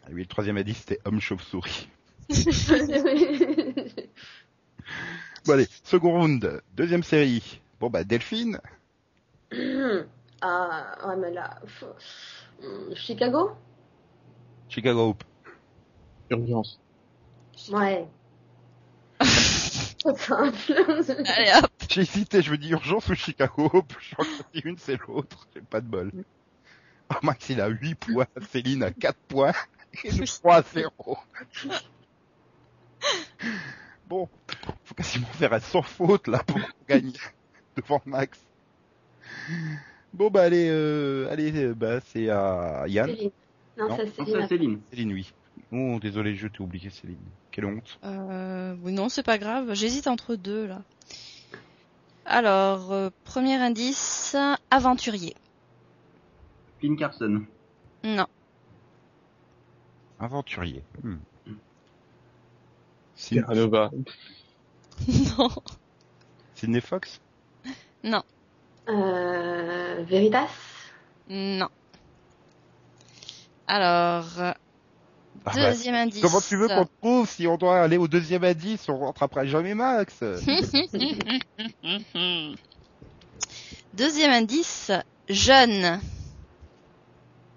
[0.08, 1.88] Eh oui, le troisième indice, c'était homme chauve-souris.
[5.46, 7.60] Bon allez, second round, deuxième série.
[7.78, 8.58] Bon bah Delphine,
[10.40, 11.60] ah, ouais, mais là...
[12.62, 13.52] Hum, Chicago?
[14.68, 15.24] Chicago Hope.
[16.30, 16.80] Urgence.
[17.70, 18.08] Ouais.
[20.14, 20.56] Trop simple.
[21.26, 21.70] Allez hop.
[21.88, 23.70] J'ai hésité, je me dis urgence ou Chicago?
[24.00, 25.48] Je que c'est une, c'est l'autre.
[25.54, 26.12] J'ai pas de bol.
[27.10, 28.26] Oh, Max, il a 8 points.
[28.50, 29.52] Céline a 4 points.
[30.04, 31.18] Et nous 3 à 0.
[34.06, 34.28] Bon,
[34.84, 37.12] faut quasiment faire un sans faute là pour gagner
[37.74, 38.38] devant Max.
[40.12, 43.08] Bon bah allez, euh, allez, euh, bah c'est à Yann.
[43.08, 43.30] Céline.
[43.78, 44.80] Non, Non, c'est c'est à Céline.
[44.90, 45.32] Céline, oui.
[45.72, 47.16] Oh, désolé, je t'ai oublié Céline.
[47.50, 47.98] Quelle honte.
[48.04, 49.74] Euh, oui, non, c'est pas grave.
[49.74, 50.82] J'hésite entre deux là.
[52.26, 54.36] Alors, euh, premier indice,
[54.70, 55.34] aventurier.
[56.80, 57.44] Finn Carson.
[58.02, 58.26] Non.
[60.20, 60.82] Aventurier.
[61.02, 61.16] Hmm.
[63.16, 63.90] Syd- Terra Nova.
[65.38, 65.48] non.
[66.54, 67.20] Sydney Fox?
[68.02, 68.22] Non.
[68.88, 70.04] Euh...
[70.04, 70.48] Veritas?
[71.28, 71.68] Non.
[73.66, 74.54] Alors,
[75.46, 76.22] Ah bah, deuxième indice.
[76.22, 78.88] Comment tu veux qu'on trouve si on doit aller au deuxième indice?
[78.88, 80.22] On rentre après jamais Max
[83.92, 84.90] Deuxième indice,
[85.28, 86.00] jeune.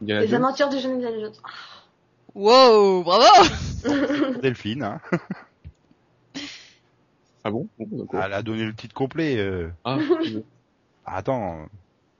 [0.01, 1.33] Les aventures du jeune Indiana Jones.
[1.43, 1.49] Ah,
[2.35, 3.49] Wow, bravo
[4.41, 5.01] Delphine, hein
[7.43, 7.67] Ah bon?
[7.79, 8.21] Bon, d'accord.
[8.23, 9.37] Elle a donné le titre complet.
[9.37, 9.69] euh.
[9.85, 9.97] Ah,
[11.05, 11.65] Ah, Attends,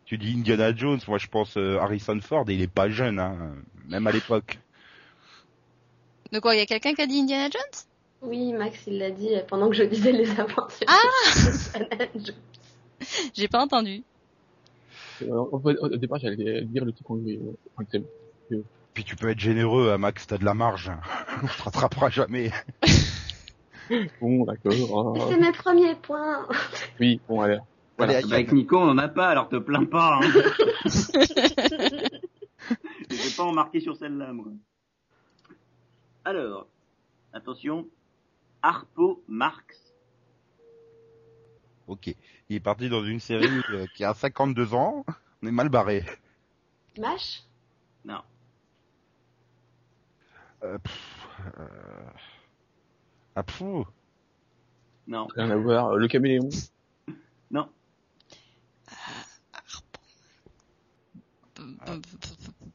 [0.06, 3.20] tu dis Indiana Jones, moi je pense euh, Harrison Ford, et il est pas jeune,
[3.20, 3.54] hein,
[3.88, 4.58] même à l'époque.
[6.32, 7.84] De quoi, il y a quelqu'un qui a dit Indiana Jones?
[8.22, 10.88] Oui, Max, il l'a dit pendant que je disais les aventures.
[10.88, 11.02] Ah.
[13.34, 14.04] J'ai pas entendu.
[15.22, 17.40] Euh, au, départ, j'allais dire le titre anglais.
[18.52, 18.62] euh.
[18.94, 20.92] Puis tu peux être généreux, hein, Max, t'as de la marge.
[21.44, 22.52] On se rattrapera jamais.
[24.20, 25.14] Bon, d'accord.
[25.14, 26.46] Mais c'est mes premiers points.
[27.00, 27.60] Oui, bon, allez.
[27.98, 28.18] Voilà.
[28.18, 30.20] Allez, avec Nico, on en a pas, alors te plains pas.
[30.22, 30.30] Hein.
[33.10, 34.48] Je vais pas en marquer sur celle-là, moi.
[36.28, 36.68] Alors,
[37.32, 37.88] attention.
[38.62, 39.96] Harpo Marx.
[41.88, 42.14] Ok.
[42.50, 45.06] Il est parti dans une série euh, qui a 52 ans.
[45.42, 46.04] On est mal barré.
[47.00, 47.44] Mash
[48.04, 48.22] Non.
[50.64, 51.28] Euh, pff,
[51.60, 52.10] euh...
[53.34, 53.64] Ah, pff.
[55.08, 55.28] Non.
[55.34, 55.92] Rien à voir.
[55.92, 56.50] Euh, Le caméléon?
[57.52, 57.70] Non.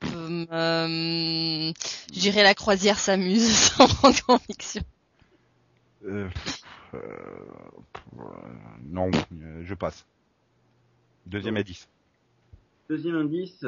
[0.04, 1.72] Euh,
[2.12, 4.82] je dirais la croisière s'amuse sans grande conviction.
[6.04, 6.28] Euh,
[6.94, 6.98] euh,
[8.18, 8.22] euh,
[8.84, 10.04] non, euh, je passe.
[11.26, 11.88] Deuxième indice.
[12.88, 13.64] Deuxième indice.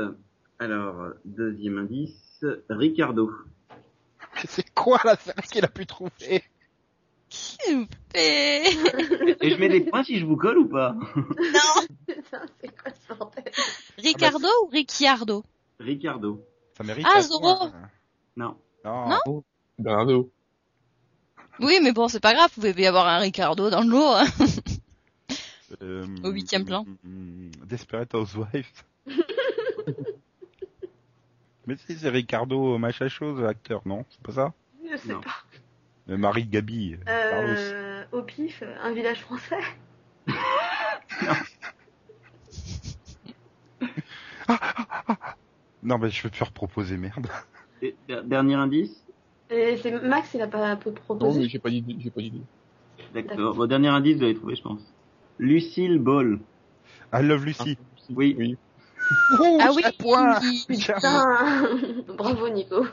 [0.58, 2.44] Alors, deuxième indice.
[2.68, 3.30] Ricardo.
[4.34, 6.42] Mais c'est quoi la série qu'il a pu trouver?
[8.14, 8.64] Et
[9.42, 10.94] je mets des points si je vous colle ou pas?
[11.16, 11.86] Non.
[13.98, 15.44] Ricardo ou Ricciardo?
[15.80, 16.44] Ricardo.
[16.76, 17.68] Ça mérite Ah, Zorro.
[18.36, 18.56] Non.
[18.84, 19.08] Non.
[19.26, 19.44] Non
[19.78, 20.30] Bernardo.
[21.60, 24.04] Oui, mais bon, c'est pas grave, vous pouvez y avoir un Ricardo dans le lot.
[24.04, 24.26] hein.
[25.82, 26.84] Euh, Au huitième plan.
[27.02, 28.84] mm, Desperate Housewives.
[31.66, 34.04] Mais si, c'est Ricardo machin chose, acteur, non?
[34.10, 34.52] C'est pas ça?
[34.90, 35.20] Je sais Non.
[35.22, 35.34] pas.
[36.10, 36.94] Euh, Marie Gabi.
[36.94, 36.98] euh.
[37.08, 39.58] Euh, au pif, un village français.
[45.84, 47.26] Non, mais je vais te faire proposer, merde.
[47.82, 49.04] Et dernier indice.
[49.50, 51.40] Et c'est Max, il a pas peu Non, proposé.
[51.40, 52.40] mais j'ai pas d'idée, j'ai pas d'idée.
[53.12, 53.54] D'accord.
[53.54, 54.80] Bon, dernier indice, vous allez trouver, je pense.
[55.38, 56.40] Lucille Ball.
[57.12, 57.76] I love Lucy.
[58.10, 58.34] Oui.
[58.38, 58.56] Oui.
[59.38, 59.82] Oh, ah oui.
[59.98, 61.68] point Putain
[62.16, 62.86] Bravo Nico.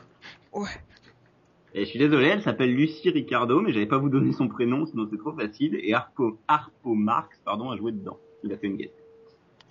[1.73, 4.85] Et je suis désolé, elle s'appelle Lucie Ricardo, mais j'allais pas vous donner son prénom,
[4.85, 5.79] sinon c'est trop facile.
[5.81, 8.17] Et Harpo, Harpo Marx, pardon, a joué dedans.
[8.43, 8.93] Il a fait une guest.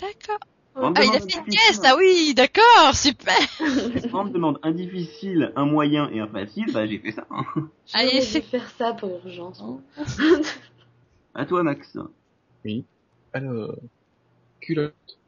[0.00, 0.38] D'accord.
[0.76, 3.34] On Ah, il a fait un une guest, ah oui, d'accord, super.
[4.12, 7.26] On me demande un difficile, un moyen et un facile, bah j'ai fait ça.
[7.30, 7.44] hein.
[7.92, 9.62] Allez, fais- faire ça pour urgence.
[11.34, 11.96] À toi, Max.
[13.32, 13.74] Alors,
[14.60, 15.18] culotte.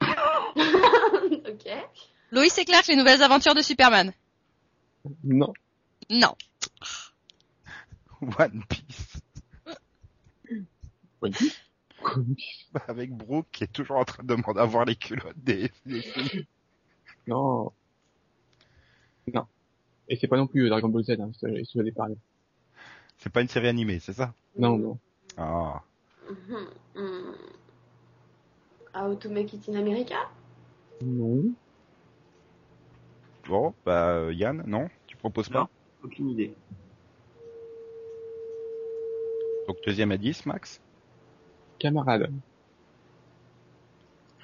[0.02, 1.66] ok.
[2.30, 4.12] Loïs et Clark, les nouvelles aventures de Superman.
[5.24, 5.52] Non.
[6.10, 6.34] Non.
[8.38, 9.20] One Piece.
[11.22, 11.56] One Piece.
[12.88, 16.00] Avec Brooke qui est toujours en train de demander à voir les culottes des, des
[16.00, 16.46] filles.
[17.26, 17.72] Non.
[19.32, 19.46] Non.
[20.08, 22.16] Et c'est pas non plus euh, Dragon Ball Z, hein, je je parlé.
[23.18, 24.32] C'est pas une série animée, c'est ça?
[24.56, 24.98] Non, non.
[25.36, 25.82] Ah.
[26.28, 27.34] Mhm, mhm.
[28.94, 30.28] How to make it in America?
[31.02, 31.52] Non.
[33.46, 34.88] Bon, bah euh, Yann, non?
[35.06, 35.60] Tu proposes pas?
[35.60, 35.68] Non.
[36.02, 36.54] Aucune idée.
[39.68, 40.80] Donc deuxième indice, Max?
[41.80, 42.30] Camarade.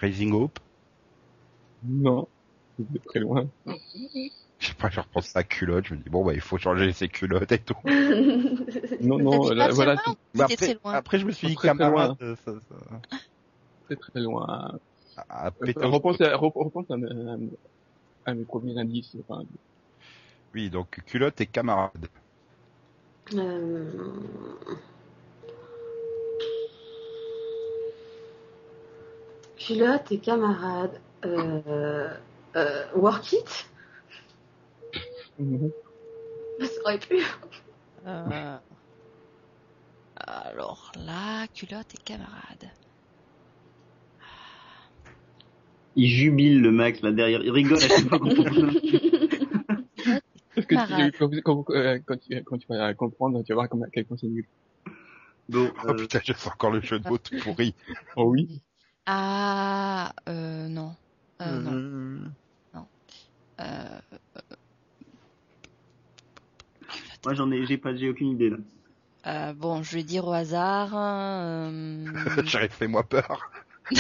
[0.01, 0.59] Raising Hope?
[1.85, 2.27] Non.
[2.79, 3.49] C'est très loin.
[4.59, 6.59] Je sais pas, je repense à la culotte, je me dis bon bah il faut
[6.59, 7.77] changer ses culottes et tout.
[9.01, 9.97] Non, non, dit là, pas voilà,
[10.59, 12.75] c'est loin après je me suis dit Très, très camarade, euh, ça, ça,
[13.85, 14.79] très très loin.
[15.29, 19.17] à Euh, péter- repense à, rep- repense à, à, à mes premiers indices.
[19.29, 19.45] Enfin,
[20.55, 22.09] Oui, donc culotte et camarade.
[23.35, 23.85] Euh,
[29.67, 31.01] Culotte et camarade.
[31.25, 32.09] Euh...
[32.57, 32.85] Euh...
[32.95, 33.67] Work it
[35.39, 35.71] non.
[36.61, 37.23] Ça aurait pu.
[38.07, 38.57] Euh,
[40.17, 42.71] Alors là, culotte et camarade.
[45.97, 47.43] Il jubile le Max là derrière.
[47.43, 48.29] Il rigole à chaque fois qu'on
[51.43, 54.17] quand, euh, quand, tu, quand tu vas comprendre, tu vas voir comment, à quel point
[54.19, 54.47] c'est nul.
[55.49, 57.75] Bon, Oh euh, putain, je sens encore le jeu de mots tout pourri.
[58.17, 58.63] Oh oui.
[59.07, 60.95] Ah, euh, non.
[61.43, 61.71] Euh, non.
[61.71, 62.33] Hum,
[63.59, 64.01] Euh,
[67.25, 68.57] moi j'en ai, j'ai pas, j'ai aucune idée là.
[69.27, 70.91] euh, bon, je vais dire au hasard.
[70.95, 72.15] euh,
[72.47, 73.51] J'aurais fait moi peur.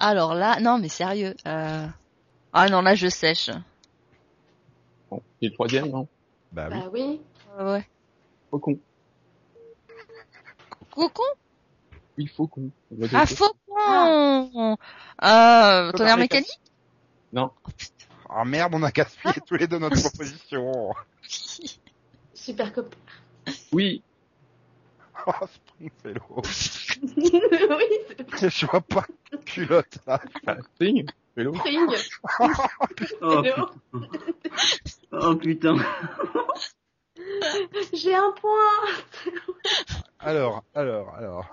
[0.00, 1.34] Alors là, non, mais sérieux.
[1.46, 1.86] Euh...
[2.52, 3.50] Ah non, là, je sèche.
[5.10, 6.08] Bon, et le troisième, non?
[6.52, 6.78] Bah oui.
[6.78, 7.20] Bah oui.
[7.58, 7.86] Ouais, ouais.
[8.50, 8.78] Faucon.
[10.92, 11.22] Cocon?
[12.16, 12.70] Oui, faucon.
[13.12, 13.56] Ah, faucon.
[13.66, 14.76] faucon
[15.22, 16.60] Euh, tonnerre mécanique
[17.32, 17.50] Non.
[18.28, 20.92] Ah merde, on a gaspillé tous les deux notre proposition.
[22.34, 22.98] Super copain.
[23.72, 24.02] Oui.
[25.26, 26.42] Oh, Springfellow.
[27.16, 29.06] oui, c'est Je vois pas
[29.46, 30.20] culotte là.
[30.46, 31.06] Ah, Spring.
[31.34, 31.54] Vélo.
[31.54, 31.86] Spring.
[32.40, 33.66] Oh, putain.
[35.12, 35.76] oh putain.
[37.94, 39.32] J'ai un point.
[40.18, 41.46] Alors, alors, alors.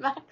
[0.00, 0.22] Max.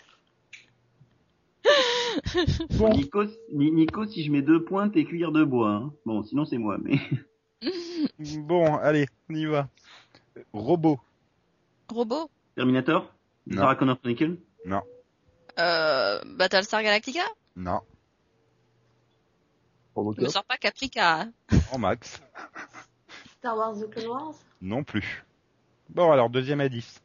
[2.79, 2.91] Bon.
[2.91, 5.71] Nico, Ni- Nico, si je mets deux points, t'es cuir de bois.
[5.71, 5.93] Hein.
[6.05, 6.99] Bon, sinon c'est moi, mais.
[8.19, 9.69] Bon, allez, on y va.
[10.53, 11.01] Robot.
[11.89, 12.31] Robot?
[12.55, 13.11] Terminator?
[13.47, 13.63] Non.
[13.63, 14.37] Sarah Connor Chronicle
[15.59, 17.23] euh, Battlestar Galactica?
[17.57, 17.81] Non.
[20.19, 21.21] Ne sors pas Caprica.
[21.21, 21.33] hein.
[21.73, 22.21] En max.
[23.39, 24.35] Star Wars The Clone Wars?
[24.61, 25.25] Non plus.
[25.89, 27.01] Bon, alors, deuxième indice.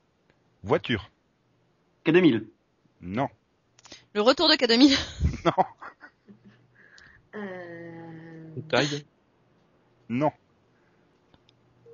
[0.64, 1.10] Voiture.
[2.06, 2.46] K2000
[3.02, 3.30] Non.
[4.14, 4.98] Le retour de K2000.
[5.46, 5.66] Non.
[7.36, 8.56] Euh...
[8.70, 9.06] Tide.
[10.10, 10.32] Non.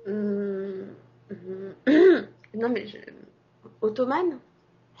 [0.06, 0.86] Hum,
[1.30, 2.96] hum, non, mais je...
[3.80, 4.38] Ottoman?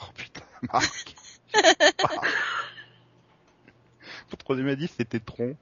[0.00, 0.42] Oh putain,
[0.72, 1.16] Marc.
[4.30, 5.56] Mon troisième indice, c'était Tron.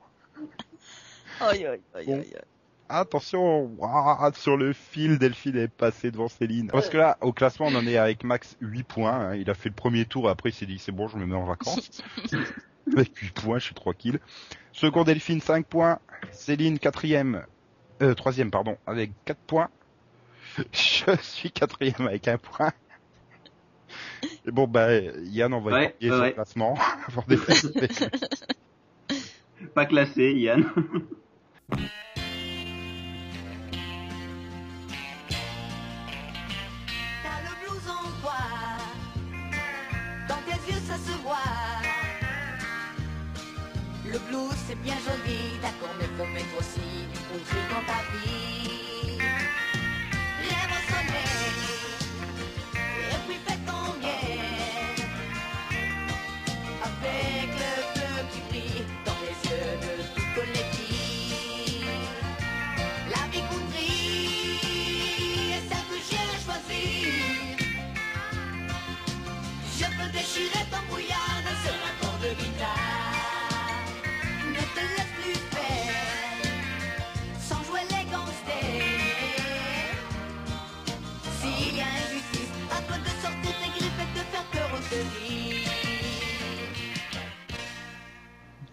[1.41, 2.15] Aïe, aïe, aïe, Bon.
[2.21, 2.43] aïe, aïe.
[2.89, 6.68] Attention, ouah, sur le fil, Delphine est passée devant Céline.
[6.68, 9.12] Parce que là, au classement, on en est avec Max 8 points.
[9.30, 9.35] hein.
[9.37, 11.35] Il a fait le premier tour, après il s'est dit, c'est bon, je me mets
[11.35, 12.03] en vacances.
[12.93, 14.18] avec 8 points, je suis tranquille.
[14.72, 15.99] Second, Delphine, 5 points.
[16.30, 17.45] Céline, quatrième,
[18.03, 19.70] euh, troisième, pardon, avec 4 points.
[20.72, 22.70] Je suis quatrième avec un point.
[24.47, 24.93] Et bon, bah,
[25.24, 26.32] Yann, on va Ouais, ouais, son ouais.
[26.32, 26.76] classement.
[29.74, 30.70] Pas classé, Yann.
[44.85, 48.44] bien joli, d'accord, mais mettre aussi du country dans ta vie.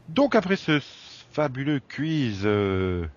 [0.10, 0.80] Donc après ce
[1.32, 3.08] fabuleux quiz euh,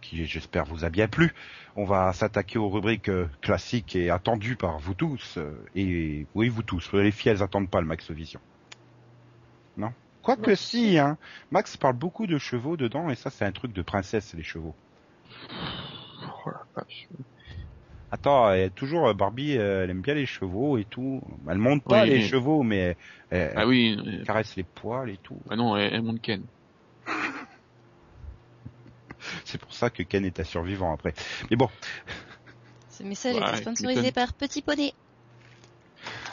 [0.00, 1.34] qui j'espère vous a bien plu,
[1.76, 5.38] on va s'attaquer aux rubriques euh, classiques et attendues par vous tous.
[5.38, 6.92] euh, et oui, vous tous.
[6.92, 8.40] Les filles, elles attendent pas le Max Vision.
[9.76, 9.92] Non?
[10.22, 11.18] Quoique si, hein.
[11.50, 14.74] Max parle beaucoup de chevaux dedans et ça c'est un truc de princesse les chevaux.
[15.50, 17.08] Oh la vache.
[18.10, 21.20] Attends, elle- toujours euh, Barbie, euh, elle aime bien les chevaux et tout.
[21.48, 22.96] Elle monte pas Oui, les mais- chevaux, mais
[23.30, 25.36] elle, Ah oui, euh, caresse les poils et tout.
[25.50, 26.42] ah non, elle, elle monte Ken.
[29.44, 31.12] C'est pour ça que Ken est un survivant après.
[31.50, 31.68] Mais bon,
[32.90, 34.92] Ce message Ouais, est sponsorisé par Petit Poney.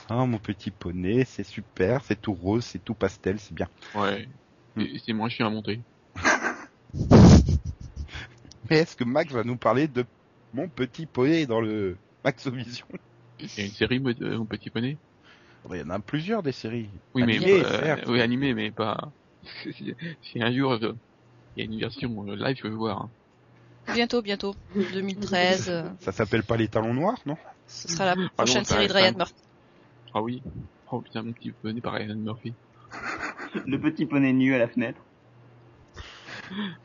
[0.08, 3.68] Ah, mon petit poney, c'est super, c'est tout rose, c'est tout pastel, c'est bien.
[3.96, 4.28] Ouais.
[4.78, 5.82] Et C'est moins chiant à monter.
[8.70, 10.06] Mais est-ce que Max va nous parler de
[10.56, 12.86] mon petit poney dans le Maxovision
[13.39, 14.97] Il y a une série mode, euh, mon petit poney?
[15.70, 16.89] Il y en a plusieurs des séries.
[17.14, 18.08] Oui, mais Animées, euh, certes.
[18.08, 19.12] oui, animé, mais pas.
[19.72, 20.93] si, un jour euh,
[21.56, 23.01] il y a une version euh, live, je veux voir.
[23.01, 23.12] hein.
[23.93, 24.56] Bientôt, bientôt.
[24.76, 25.70] 2013.
[25.70, 27.36] euh, Ça s'appelle pas les talons noirs, non?
[27.68, 29.34] Ce sera la Ah non, prochaine série de Ryan Murphy.
[30.14, 30.41] Ah oui.
[30.91, 32.53] Oh putain, mon petit poney par Ryan Murphy.
[33.68, 35.01] Le petit poney nu à la fenêtre.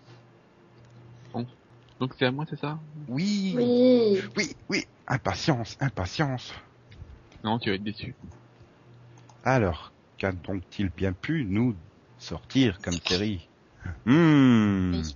[2.00, 2.78] Donc c'est à moi, c'est ça?
[3.08, 4.22] Oui, Oui.
[4.36, 4.84] oui, oui.
[5.06, 6.54] Impatience, impatience.
[7.44, 8.14] Non, tu vas être déçu.
[9.44, 11.76] Alors, qu'a donc-il bien pu nous
[12.18, 13.46] sortir comme série?
[14.06, 14.92] Hmm.
[14.94, 15.14] Oui.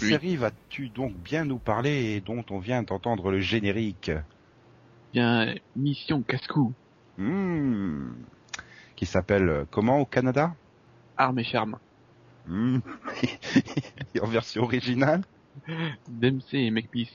[0.00, 4.10] Série vas-tu donc bien nous parler et dont on vient d'entendre le générique
[5.12, 6.72] Bien, Mission Casse-Cou,
[7.18, 8.12] Hmm.
[8.96, 10.54] Qui s'appelle euh, comment au Canada?
[11.16, 11.78] Armes et Charme.
[14.14, 15.22] Et en version originale?
[16.08, 17.12] Dempsey et McPeace.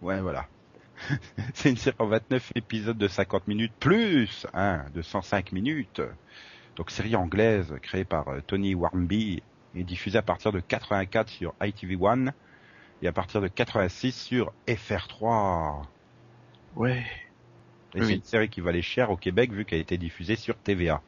[0.00, 0.46] Ouais, voilà.
[1.54, 6.00] C'est une série en 29 épisodes de 50 minutes plus un de 105 minutes.
[6.76, 9.42] Donc série anglaise créée par euh, Tony Warmby
[9.76, 12.32] et diffusée à partir de 84 sur ITV1
[13.02, 15.84] et à partir de 86 sur FR3.
[16.74, 17.04] Ouais.
[17.94, 18.06] Et Oui.
[18.06, 21.02] c'est une série qui valait cher au Québec vu qu'elle a été diffusée sur TVA.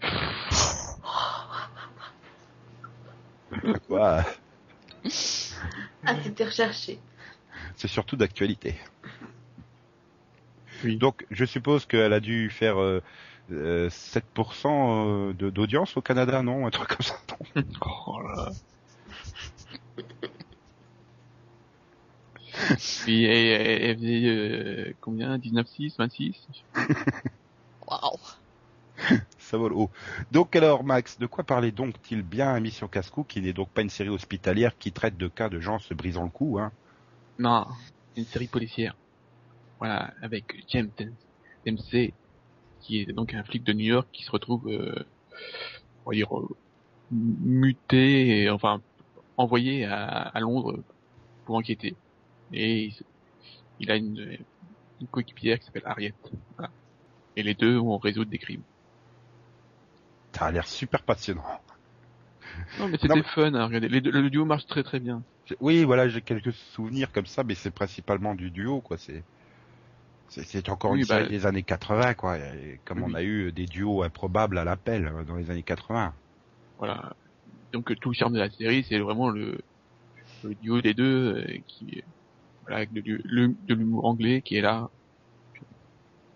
[3.86, 4.24] Quoi?
[6.04, 6.98] Ah, c'était recherché.
[7.76, 8.74] C'est surtout d'actualité.
[10.84, 10.96] Oui.
[10.96, 13.02] Donc je suppose qu'elle a dû faire euh,
[13.50, 17.16] euh, 7% de- d'audience au Canada, non Un truc comme ça.
[17.56, 17.62] non
[18.06, 18.52] Oh là là.
[23.04, 26.46] Puis elle, faisait euh, combien 19,6, 26
[27.86, 28.18] Waouh.
[29.38, 29.90] Ça vole haut.
[30.30, 33.82] Donc alors Max, de quoi parlait donc-il bien à Mission Cascou, qui n'est donc pas
[33.82, 36.72] une série hospitalière qui traite de cas de gens se brisant le cou, hein
[37.38, 37.66] Non,
[38.14, 38.94] c'est une série policière.
[39.78, 40.90] Voilà, avec James
[41.66, 42.12] Dempsey,
[42.82, 45.04] qui est donc un flic de New York qui se retrouve, euh,
[46.04, 46.48] on va dire, euh,
[47.10, 48.80] muté, et, enfin,
[49.36, 50.78] envoyé à, à Londres
[51.44, 51.94] pour enquêter.
[52.52, 52.94] Et il,
[53.80, 54.38] il a une,
[55.00, 56.14] une coéquipière qui s'appelle Harriet.
[56.56, 56.70] Voilà.
[57.36, 58.62] Et les deux vont résoudre des crimes.
[60.32, 61.42] Ça a l'air super passionnant.
[62.78, 63.88] Non, mais c'était mais- fun à regarder.
[63.88, 65.22] Les deux- le duo marche très très bien.
[65.60, 68.96] Oui, voilà, j'ai quelques souvenirs comme ça, mais c'est principalement du duo, quoi.
[68.96, 69.22] C'est
[70.32, 72.38] c'est- encore Oui, une série bah- des années 80, quoi.
[72.84, 73.10] Comme Oui.
[73.12, 76.14] on a eu des duos improbables à l'appel euh, dans les années 80.
[76.78, 77.14] Voilà.
[77.72, 79.58] Donc euh, tout le charme de la série, c'est vraiment le,
[80.42, 82.02] le duo des deux euh, qui,
[82.62, 84.88] voilà, avec de, l'hu- le- de l'humour anglais qui est là,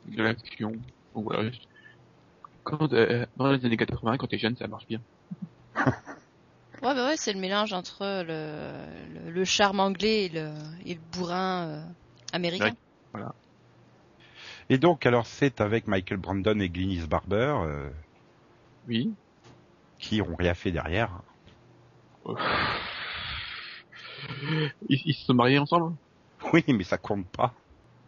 [0.05, 0.73] de l'action.
[1.15, 1.51] Donc voilà.
[2.65, 5.01] Quand, euh, dans les années 80, quand t'es jeune, ça marche bien.
[6.83, 10.53] Ouais, bah ouais, c'est le mélange entre le, le, le charme anglais et le,
[10.85, 11.83] et le bourrin euh,
[12.35, 12.75] américain.
[14.69, 17.91] Et donc, alors, c'est avec Michael Brandon et Glynis Barber, euh,
[18.87, 19.17] Oui.
[19.99, 21.21] qui ont rien fait derrière.
[24.89, 25.97] Ils, ils se sont mariés ensemble?
[26.53, 27.55] Oui, mais ça compte pas.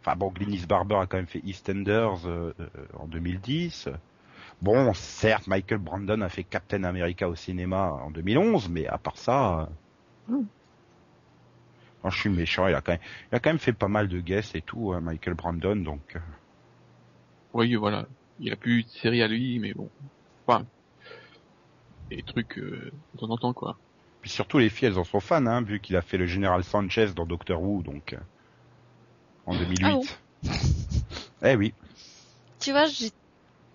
[0.01, 3.89] Enfin bon, Glynis Barber a quand même fait EastEnders euh, euh, en 2010.
[4.61, 9.17] Bon, certes, Michael Brandon a fait Captain America au cinéma en 2011, mais à part
[9.17, 9.65] ça, euh,
[10.27, 10.45] Hmm.
[12.03, 12.67] non, je suis méchant.
[12.67, 13.01] Il a quand même,
[13.31, 15.75] il a quand même fait pas mal de guests et tout, hein, Michael Brandon.
[15.75, 16.17] Donc,
[17.53, 18.07] Oui, voilà.
[18.39, 19.89] Il a plus de série à lui, mais bon.
[20.45, 20.65] Enfin,
[22.09, 23.77] des trucs euh, de temps en temps, quoi.
[24.21, 26.63] puis surtout les filles, elles en sont fans, hein, vu qu'il a fait le général
[26.63, 28.19] Sanchez dans Doctor Who, donc euh,
[29.45, 29.83] en 2008.
[29.83, 30.05] Ah bon
[31.43, 31.73] eh oui.
[32.59, 33.11] Tu vois, j'ai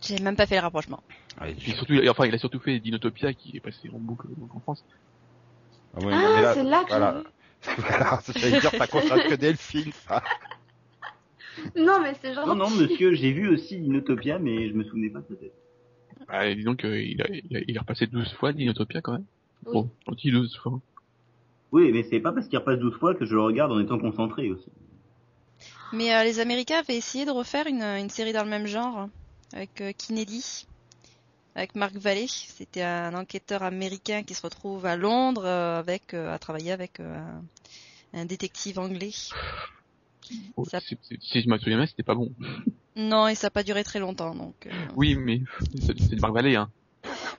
[0.03, 1.03] j'ai même pas fait le rapprochement.
[1.39, 4.55] Allez, Puis surtout, enfin, il a surtout fait Dinotopia qui est passé en boucle donc
[4.55, 4.85] en France.
[5.97, 7.22] Ah ouais, Ah, mais là- c'est là que voilà.
[7.79, 10.22] voilà, j'allais dire, ça concerne que Delphine, ça.
[11.76, 12.46] Non, mais c'est genre.
[12.46, 15.55] Non, non, monsieur, j'ai vu aussi Dinotopia, mais je me souvenais pas de tête.
[16.28, 19.12] Bah, dis donc, euh, il, a, il, a, il a repassé 12 fois Dinotopia quand
[19.12, 19.24] même.
[19.66, 19.72] Oui.
[19.72, 20.80] Bon, gentil 12 fois.
[21.72, 23.98] Oui, mais c'est pas parce qu'il repasse 12 fois que je le regarde en étant
[23.98, 24.70] concentré aussi.
[25.92, 29.09] Mais euh, les Américains avaient essayé de refaire une, une série dans le même genre,
[29.52, 30.66] avec euh, Kennedy,
[31.55, 32.26] avec Mark Valley.
[32.28, 37.00] C'était un enquêteur américain qui se retrouve à Londres euh, avec, euh, à travailler avec
[37.00, 37.16] euh,
[38.14, 39.12] un, un détective anglais.
[40.57, 40.97] Oh, Ça- si
[41.43, 42.33] je me souviens bien, c'était pas bon.
[42.97, 44.66] Non, et ça n'a pas duré très longtemps, donc.
[44.66, 45.41] euh, Oui, mais
[45.81, 46.70] c'est de Marc hein.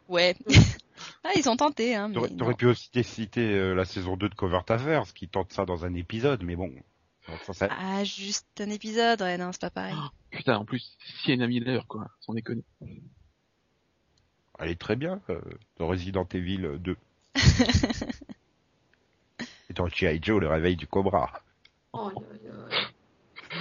[0.08, 0.36] Ouais.
[1.24, 2.12] ah, ils ont tenté, hein.
[2.12, 5.86] T'aurais, pu aussi citer euh, la saison 2 de Covert Affairs, qui tente ça dans
[5.86, 6.68] un épisode, mais bon.
[7.28, 9.96] Donc ça, ça- Ah, juste un épisode, ouais, non, c'est pas pareil.
[10.30, 12.08] Putain, en plus, Sienna Miller, quoi.
[12.20, 12.64] Sans déconner.
[14.60, 15.42] Elle est très bien, euh,
[15.78, 16.96] dans Resident Evil 2.
[19.70, 20.20] Et dans G.I.
[20.22, 21.42] Joe, le réveil du cobra.
[21.98, 22.22] Oh, là,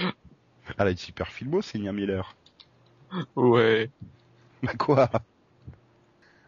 [0.01, 0.11] là.
[0.77, 2.35] Elle a une super filmo, Senia Miller.
[3.35, 3.89] Ouais.
[4.63, 5.09] Bah quoi?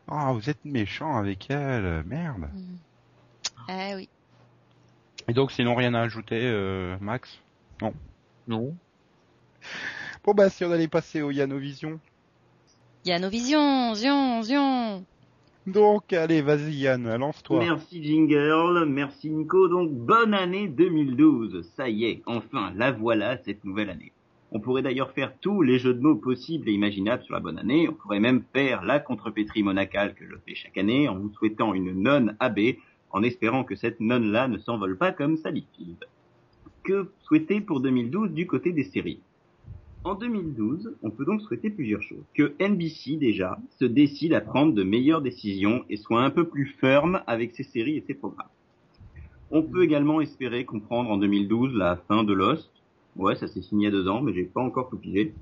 [0.08, 2.50] Ah, vous êtes méchant avec elle, merde.
[2.54, 2.78] Hmm.
[3.68, 4.10] Ah oui.
[5.28, 7.40] Et donc, sinon, rien à ajouter, euh, Max?
[8.48, 8.76] Non.
[10.24, 12.00] Bon bah, si on allait passer au Yanovision.
[13.06, 15.06] Yanovision, zion, zion.
[15.68, 17.60] Donc, allez, vas-y Yann, lance-toi.
[17.60, 19.68] Merci Jingle, merci Nico.
[19.68, 21.70] Donc bonne année 2012.
[21.76, 24.14] Ça y est, enfin, la voilà cette nouvelle année.
[24.54, 27.60] On pourrait d'ailleurs faire tous les jeux de mots possibles et imaginables sur la bonne
[27.60, 27.90] année.
[27.90, 31.74] On pourrait même faire la contrepétrie monacale que je fais chaque année en vous souhaitant
[31.74, 32.80] une nonne abbé,
[33.12, 35.98] en espérant que cette nonne-là ne s'envole pas comme Salifield.
[36.86, 39.20] Que souhaiter pour 2012 du côté des séries?
[40.08, 42.24] En 2012, on peut donc souhaiter plusieurs choses.
[42.34, 46.68] Que NBC déjà se décide à prendre de meilleures décisions et soit un peu plus
[46.80, 48.48] ferme avec ses séries et ses programmes.
[49.52, 52.72] On peut également espérer comprendre en 2012 la fin de Lost.
[53.18, 55.34] Ouais, ça s'est signé a deux ans, mais j'ai pas encore tout pigé.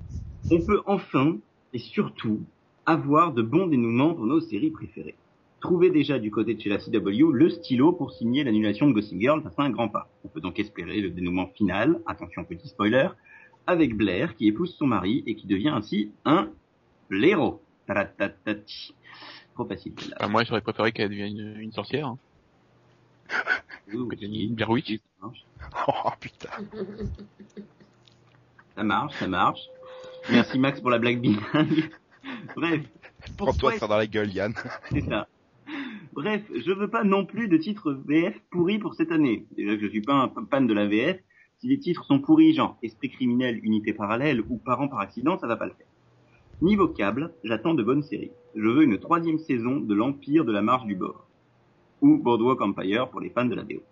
[0.50, 1.36] On peut enfin,
[1.72, 2.40] et surtout,
[2.86, 5.14] avoir de bons dénouements pour nos séries préférées.
[5.60, 9.20] Trouver déjà du côté de chez la CW le stylo pour signer l'annulation de Gossip
[9.20, 10.08] Girl, ça serait un grand pas.
[10.24, 13.10] On peut donc espérer le dénouement final, attention petit spoiler,
[13.66, 16.50] avec Blair qui épouse son mari et qui devient ainsi un
[17.08, 17.62] blaireau.
[17.86, 18.94] Taratatati.
[19.54, 19.94] Trop facile.
[20.18, 22.08] Bah, moi, j'aurais préféré qu'elle devienne une, une sorcière.
[22.08, 22.18] Hein.
[23.92, 24.98] Devienne une Blair Witch.
[24.98, 25.44] ça marche.
[25.88, 26.50] Oh putain.
[28.76, 29.60] Ça marche, ça marche.
[30.30, 31.90] Merci Max pour la blague bilingue.
[32.56, 32.82] Bref.
[33.36, 34.54] Prends-toi ça dans la gueule Yann.
[34.90, 35.28] C'est ça.
[36.12, 39.46] Bref, je veux pas non plus de titres VF pourris pour cette année.
[39.56, 41.18] Déjà que je suis pas un fan de la VF.
[41.66, 45.48] Si les titres sont pourris, genre Esprit criminel, Unité parallèle ou Parents par accident, ça
[45.48, 45.88] va pas le faire.
[46.62, 48.30] Niveau câble, j'attends de bonnes séries.
[48.54, 51.26] Je veux une troisième saison de l'Empire de la Marche du Bord.
[52.02, 53.82] Ou Boardwalk Empire pour les fans de la VO.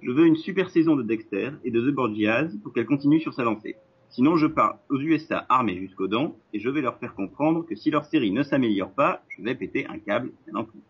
[0.00, 3.34] Je veux une super saison de Dexter et de The Borgias pour qu'elle continue sur
[3.34, 3.76] sa lancée.
[4.08, 7.76] Sinon, je pars aux USA armé jusqu'aux dents et je vais leur faire comprendre que
[7.76, 10.80] si leur série ne s'améliore pas, je vais péter un câble, bien entendu.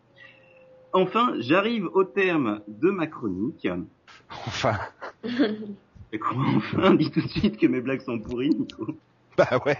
[0.93, 3.67] Enfin, j'arrive au terme de ma chronique.
[4.47, 4.79] Enfin,
[6.13, 8.97] Et quoi, enfin, dis tout de suite que mes blagues sont pourries, Nico.
[9.37, 9.79] bah ouais.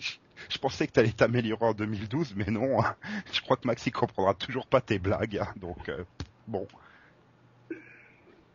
[0.00, 0.14] Je-
[0.50, 2.82] Je pensais que t'allais t'améliorer en 2012, mais non.
[2.82, 2.96] hein.
[3.32, 6.04] Je crois que Maxi comprendra toujours pas tes blagues, hein, donc euh,
[6.48, 6.66] bon.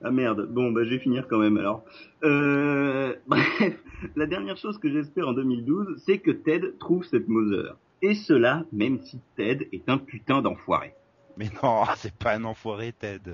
[0.04, 1.84] Ah merde, bon bah je vais finir quand même alors.
[2.24, 3.78] Euh, bref,
[4.16, 7.76] la dernière chose que j'espère en 2012, c'est que Ted trouve cette Mother.
[8.02, 10.94] Et cela, même si Ted est un putain d'enfoiré.
[11.38, 13.32] Mais non, c'est pas un enfoiré, Ted.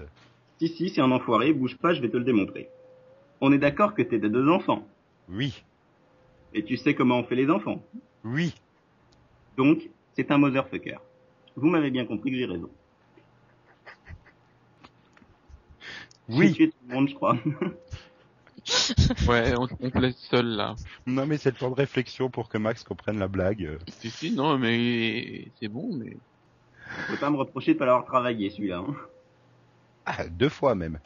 [0.60, 2.70] Si si, c'est un enfoiré, bouge pas, je vais te le démontrer.
[3.42, 4.88] On est d'accord que Ted a deux enfants.
[5.30, 5.64] Oui,
[6.54, 7.82] Et tu sais comment on fait les enfants.
[8.24, 8.54] oui.
[9.58, 10.98] Donc, c'est un motherfucker.
[11.56, 12.70] Vous m'avez bien compris que j'ai raison.
[16.28, 16.54] J'ai Oui.
[16.54, 17.38] tué tout le monde, je crois.
[19.28, 20.76] Ouais, on, on te laisse seul là.
[21.06, 23.78] Non, mais c'est le temps de réflexion pour que Max comprenne la blague.
[23.88, 26.18] Si, si, non, mais c'est bon, mais.
[27.06, 28.80] Pouvez pas me reprocher de pas l'avoir travaillé celui-là.
[28.80, 28.96] Hein.
[30.08, 30.98] Ah, deux fois même.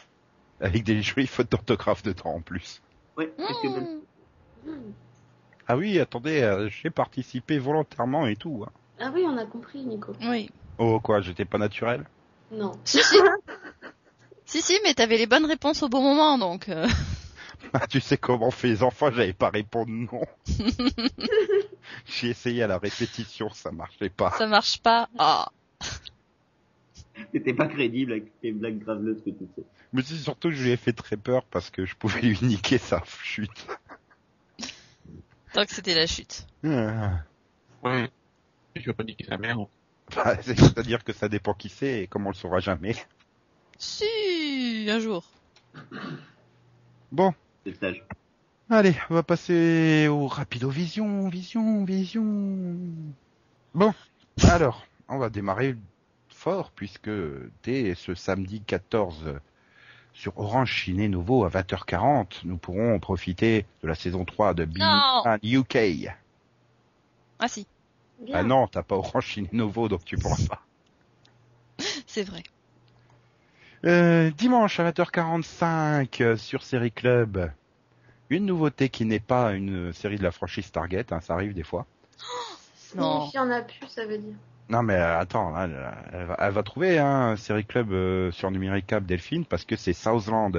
[0.62, 2.82] Avec des jolies fautes d'orthographe dedans en plus.
[3.18, 3.32] Ouais,
[4.66, 4.72] Mmh.
[5.68, 8.66] Ah oui, attendez, euh, j'ai participé volontairement et tout.
[8.68, 8.72] hein.
[9.00, 10.14] Ah oui, on a compris, Nico.
[10.22, 10.50] Oui.
[10.78, 12.06] Oh quoi, j'étais pas naturel?
[12.52, 12.74] Non.
[12.84, 13.16] Si, si.
[14.46, 16.68] si, si, mais t'avais les bonnes réponses au bon moment, donc.
[16.70, 16.88] euh,
[17.74, 20.22] Ah, Tu sais comment on fait les enfants, j'avais pas répondu non.
[22.06, 24.32] j'ai essayé à la répétition, ça marchait pas.
[24.32, 25.08] ça marche pas.
[25.18, 25.50] Ah.
[27.32, 29.64] T'étais pas crédible avec tes blagues graveleuses que tu sais.
[29.94, 32.38] Mais c'est surtout que je lui ai fait très peur parce que je pouvais lui
[32.42, 33.68] niquer sa chute.
[35.54, 36.46] Tant que c'était la chute.
[36.64, 37.22] Ah.
[37.84, 38.10] Ouais.
[38.76, 39.58] Je vais pas niquer sa mère.
[40.16, 42.96] Bah, C'est-à-dire que ça dépend qui c'est et comme on le saura jamais.
[43.78, 45.24] Si, un jour.
[47.12, 47.34] Bon,
[47.64, 48.04] C'est le stage.
[48.70, 52.76] allez, on va passer au rapido vision, vision, vision.
[53.74, 53.94] Bon,
[54.44, 55.76] alors, on va démarrer
[56.30, 57.10] fort puisque
[57.64, 59.40] dès ce samedi 14
[60.20, 65.38] sur Orange Ciné Nouveau à 20h40, nous pourrons profiter de la saison 3 de an
[65.42, 66.10] UK.
[67.40, 67.66] Ah si,
[68.20, 68.36] Bien.
[68.36, 70.62] Ah non, t'as pas Orange Ciné Nouveau donc tu pourras pas.
[72.06, 72.44] c'est vrai.
[73.86, 77.50] Euh, dimanche à 20h45 euh, sur Série Club,
[78.30, 81.64] une nouveauté qui n'est pas une série de la franchise Target, hein, ça arrive des
[81.64, 81.86] fois.
[82.96, 83.30] Non.
[83.36, 84.34] En a plus, ça veut dire.
[84.70, 85.68] Non mais euh, attends, là,
[86.14, 89.76] elle, va, elle va trouver un hein, Série Club euh, sur Numéricable Delphine parce que
[89.76, 90.52] c'est Southland.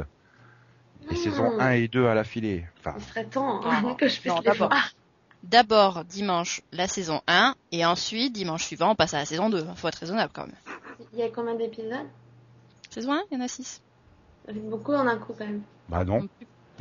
[1.08, 1.16] Les Mmh.
[1.16, 2.66] saisons 1 et 2 à l'affilée.
[2.78, 4.68] Enfin, Il serait temps hein, que je puisse non, les d'abord.
[4.68, 4.90] voir.
[5.42, 9.64] D'abord, dimanche, la saison 1, et ensuite, dimanche suivant, on passe à la saison 2.
[9.76, 10.56] Faut être raisonnable quand même.
[11.14, 12.06] Il y a combien d'épisodes?
[12.90, 13.80] Saison 1, il y en a 6.
[14.46, 15.62] Ça fait beaucoup en un coup quand même.
[15.88, 16.28] bah non.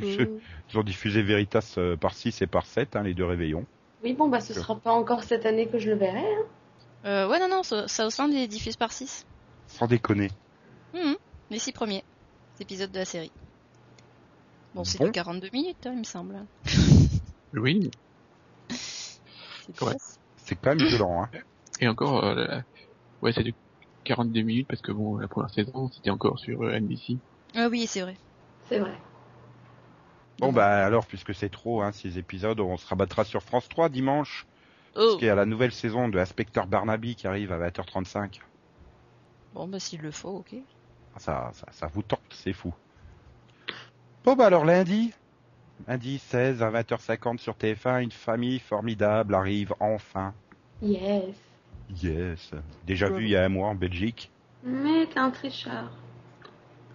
[0.00, 0.28] Ils
[0.74, 3.64] ont diffusé Veritas euh, par 6 et par 7, hein, les deux réveillons.
[4.04, 6.18] Oui, bon, bah ce sera pas encore cette année que je le verrai.
[6.18, 6.44] Hein.
[7.04, 9.24] Euh, ouais, non, non, Southland est diffusé par 6.
[9.66, 10.30] Sans déconner.
[10.92, 11.16] Mhm,
[11.50, 12.04] Les 6 premiers
[12.60, 13.32] épisodes de la série.
[14.74, 15.06] Bon, c'est Bon.
[15.06, 16.44] de 42 minutes, hein, il me semble.
[17.52, 17.90] Oui.
[18.70, 19.96] C'est Ouais.
[20.62, 21.22] quand même violent.
[21.24, 21.30] Hein.
[21.80, 22.62] Et encore, euh, la-
[23.22, 23.54] ouais, c'est du
[24.04, 27.18] 42 minutes parce que bon, la première saison, c'était encore sur euh, NBC.
[27.56, 28.16] Ah oui, c'est vrai.
[28.68, 28.92] C'est vrai.
[30.38, 33.88] Bon bah alors, puisque c'est trop, hein, ces épisodes, on se rabattra sur France 3
[33.88, 34.46] dimanche.
[34.94, 34.98] Oh.
[34.98, 38.40] Parce qu'il y a la nouvelle saison de Inspecteur Barnaby qui arrive à 20h35.
[39.54, 40.54] Bon, bah s'il le faut, ok.
[41.16, 42.72] Ça, ça, ça vous tente, c'est fou.
[44.24, 45.12] Bon bah alors lundi,
[45.88, 50.34] lundi 16 à 20h50 sur TF1, une famille formidable arrive enfin.
[50.82, 51.34] Yes.
[52.02, 52.50] Yes.
[52.86, 54.30] Déjà vu il y a un mois en Belgique.
[54.62, 55.90] Mais t'es un tricheur.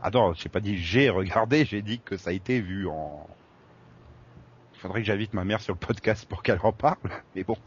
[0.02, 3.28] Ah non, j'ai pas dit j'ai regardé, j'ai dit que ça a été vu en...
[4.76, 7.58] Il faudrait que j'invite ma mère sur le podcast pour qu'elle en parle, mais bon.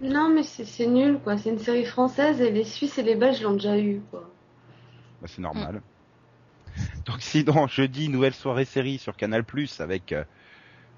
[0.00, 1.38] Non, mais c'est nul, quoi.
[1.38, 4.28] C'est une série française et les Suisses et les Belges l'ont déjà eu, quoi.
[5.22, 5.80] Bah, c'est normal.
[7.06, 9.44] Donc sinon, jeudi, nouvelle soirée série sur Canal+,
[9.78, 10.24] avec euh,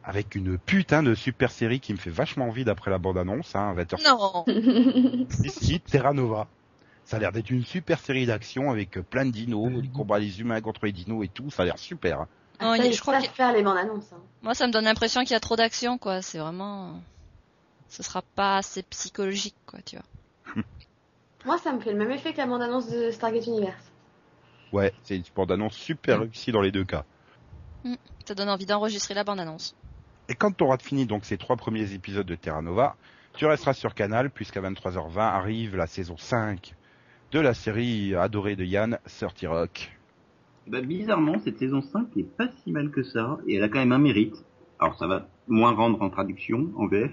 [0.03, 3.74] avec une putain de super série qui me fait vachement envie d'après la bande-annonce, hein,
[3.76, 4.03] 20h.
[4.05, 4.44] Non
[5.44, 6.47] Ici, Terra Nova.
[7.05, 10.18] Ça a l'air d'être une super série d'action avec euh, plein de dinos, les combats
[10.18, 12.22] des humains contre les dinos et tout, ça a l'air super.
[12.22, 12.28] hein.
[12.61, 14.12] Non, Ah, il je crois qu'il faire les bandes annonces.
[14.12, 14.20] Hein.
[14.42, 16.22] Moi, ça me donne l'impression qu'il y a trop d'action, quoi.
[16.22, 17.01] C'est vraiment...
[17.89, 20.62] Ce sera pas assez psychologique, quoi, tu vois.
[21.45, 23.93] Moi, ça me fait le même effet que la bande-annonce de Stargate Universe.
[24.72, 27.05] Ouais, c'est une bande-annonce super réussie dans les deux cas.
[28.24, 29.76] Ça donne envie d'enregistrer la bande-annonce.
[30.28, 32.97] Et quand tu auras fini donc ces trois premiers épisodes de Terra Nova,
[33.34, 36.74] tu resteras sur Canal puisqu'à 23h20 arrive la saison 5
[37.30, 39.93] de la série adorée de Yann, 30 Rock.
[40.66, 43.78] Bah, bizarrement, cette saison 5 est pas si mal que ça, et elle a quand
[43.78, 44.45] même un mérite.
[44.80, 47.12] Alors ça va moins rendre en traduction, en VF.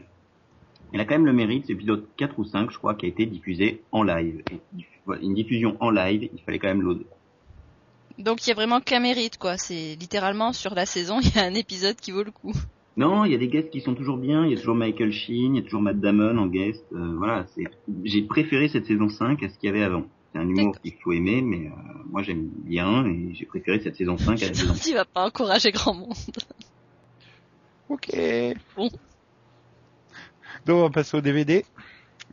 [0.93, 3.09] Elle a quand même le mérite, c'est épisode 4 ou 5, je crois, qui a
[3.09, 4.43] été diffusé en live.
[4.51, 7.03] Et diff- voilà, une diffusion en live, il fallait quand même l'aude.
[8.19, 9.57] Donc il y a vraiment qu'un mérite, quoi.
[9.57, 12.53] C'est littéralement sur la saison, il y a un épisode qui vaut le coup.
[12.95, 15.11] Non, il y a des guests qui sont toujours bien, il y a toujours Michael
[15.11, 17.63] Sheen, il y a toujours Matt Damon en guest, euh, voilà, c'est,
[18.03, 20.03] j'ai préféré cette saison 5 à ce qu'il y avait avant.
[20.31, 20.81] C'est un humour D'accord.
[20.81, 21.71] qu'il faut aimer, mais euh,
[22.11, 25.25] moi j'aime bien, et j'ai préféré cette saison 5 à la saison Tu vas pas
[25.25, 26.13] encourager grand monde.
[27.89, 28.09] Ok.
[28.75, 28.89] Bon.
[30.65, 31.65] Donc on va passer au DVD.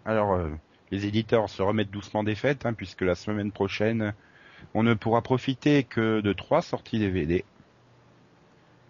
[0.05, 0.51] Alors euh,
[0.91, 4.14] les éditeurs se remettent doucement des fêtes, hein, puisque la semaine prochaine,
[4.74, 7.45] on ne pourra profiter que de trois sorties DVD.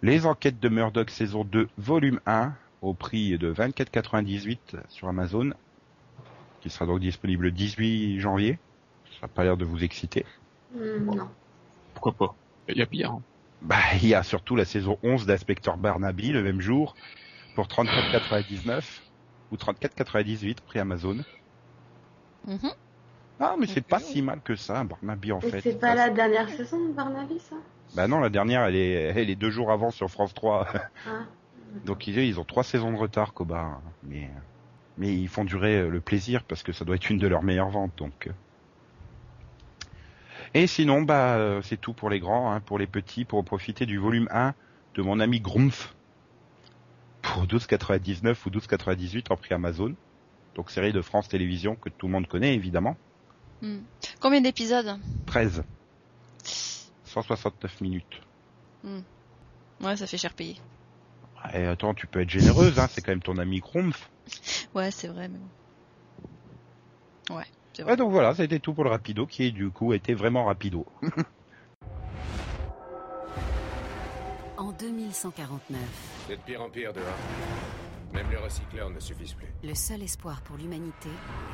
[0.03, 5.53] Les enquêtes de Murdoch saison 2 volume 1 au prix de 24,98 sur Amazon,
[6.61, 8.59] qui sera donc disponible le 18 janvier.
[9.13, 10.25] Ça n'a pas l'air de vous exciter.
[10.75, 11.29] Hmm, non.
[11.95, 12.35] Pourquoi pas?
[12.69, 13.11] Il y a pire.
[13.13, 13.23] hein.
[13.63, 16.95] Bah, il y a surtout la saison 11 d'Inspecteur Barnaby le même jour
[17.55, 18.83] pour 34,99
[19.53, 21.19] ou 34,98 prix Amazon.
[22.47, 22.71] Mhm.
[23.41, 25.61] Ah, mais c'est pas si mal que ça, Barnaby en Et fait.
[25.63, 27.57] c'est pas la dernière saison de Barnaby, ça?
[27.95, 30.69] Bah non, la dernière, elle est, elle est deux jours avant sur France 3.
[31.07, 31.11] Ah.
[31.87, 33.81] Donc ils, ils ont trois saisons de retard, Koba.
[34.03, 34.29] Mais,
[34.99, 37.71] mais ils font durer le plaisir parce que ça doit être une de leurs meilleures
[37.71, 38.27] ventes, donc.
[38.27, 38.33] euh.
[40.53, 43.87] Et sinon, bah, euh, c'est tout pour les grands, hein, pour les petits, pour profiter
[43.87, 44.53] du volume 1
[44.97, 45.95] de mon ami Grumpf
[47.33, 49.95] pour 12,99 ou 12,98 en prix Amazon.
[50.55, 52.97] Donc série de France Télévisions que tout le monde connaît évidemment.
[53.63, 53.81] Hmm.
[54.21, 54.99] Combien d'épisodes?
[55.27, 55.63] 13.
[57.05, 58.21] 169 minutes.
[59.81, 60.59] Ouais, ça fait cher payer.
[61.55, 64.11] Et attends, tu peux être généreuse, hein, c'est quand même ton ami Grumpf.
[64.75, 65.51] Ouais, c'est vrai, mais bon.
[67.35, 67.93] Ouais, c'est vrai.
[67.93, 70.45] Ouais, donc voilà, ça a été tout pour le rapido, qui du coup était vraiment
[70.45, 70.87] rapido.
[74.61, 75.81] En 2149,
[76.29, 77.07] C'est de pire en pire dehors.
[78.13, 79.47] Même les recycleurs ne suffisent plus.
[79.67, 81.09] le seul espoir pour l'humanité,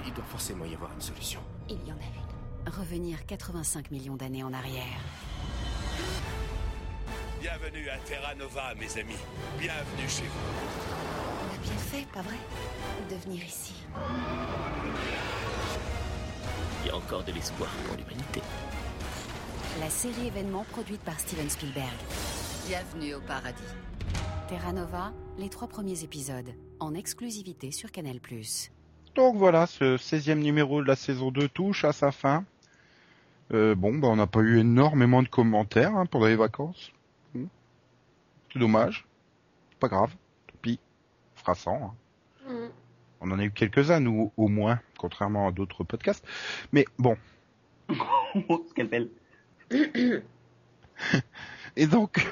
[0.05, 1.41] Il doit forcément y avoir une solution.
[1.69, 2.73] il y en a une.
[2.73, 4.99] Revenir 85 millions d'années en arrière.
[7.41, 9.15] Bienvenue à Terra Nova, mes amis.
[9.61, 10.41] Bienvenue chez vous.
[11.45, 12.35] On a bien fait, pas vrai?
[13.09, 13.75] De venir ici.
[16.83, 18.43] Il y a encore de l'espoir pour l'humanité.
[19.79, 21.95] La série événement produite par Steven Spielberg.
[22.69, 23.63] Bienvenue au paradis.
[24.49, 26.51] Terra Nova, les trois premiers épisodes,
[26.81, 28.19] en exclusivité sur Canal+.
[29.15, 32.45] Donc voilà, ce 16e numéro de la saison 2 touche à sa fin.
[33.53, 36.91] Euh, bon, bah on n'a pas eu énormément de commentaires hein, pendant les vacances.
[37.35, 37.47] Hmm.
[38.53, 39.07] C'est dommage.
[39.79, 40.15] Pas grave.
[40.49, 40.81] Tant pis.
[41.37, 41.73] On fera 100.
[41.75, 41.95] hein.
[42.49, 42.69] Hmm.
[43.21, 46.27] On en a eu quelques-uns, nous, au moins, contrairement à d'autres podcasts.
[46.73, 47.17] Mais bon.
[51.77, 52.27] Et donc,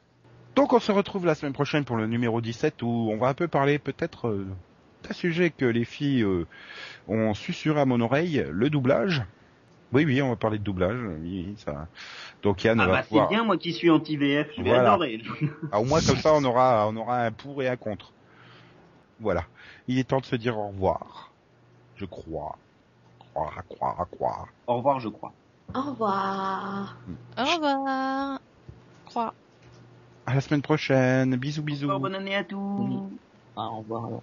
[0.56, 3.34] donc on se retrouve la semaine prochaine pour le numéro 17 où on va un
[3.34, 4.46] peu parler peut-être euh,
[5.04, 6.46] d'un sujet que les filles euh,
[7.06, 9.22] ont susurré à mon oreille, le doublage.
[9.92, 10.98] Oui, oui, on va parler de doublage.
[11.22, 11.86] Oui, oui, ça.
[12.42, 14.92] Donc Yann Ah va bah c'est bien, moi qui suis anti-VF, je vais Voilà.
[14.92, 15.22] adorer.
[15.72, 18.12] Ah, au moins comme ça, on aura, on aura un pour et un contre.
[19.20, 19.44] Voilà.
[19.86, 21.32] Il est temps de se dire au revoir.
[21.96, 22.58] Je crois.
[23.32, 24.46] Croire, croire, croire.
[24.66, 25.32] Au revoir, je crois.
[25.74, 26.96] Au revoir.
[27.38, 28.40] Au revoir.
[29.08, 29.34] Croix.
[30.26, 31.36] À la semaine prochaine.
[31.36, 31.86] Bisous, bisous.
[31.86, 33.08] revoir, bonne année à tous.
[33.56, 34.22] Ah, au revoir alors.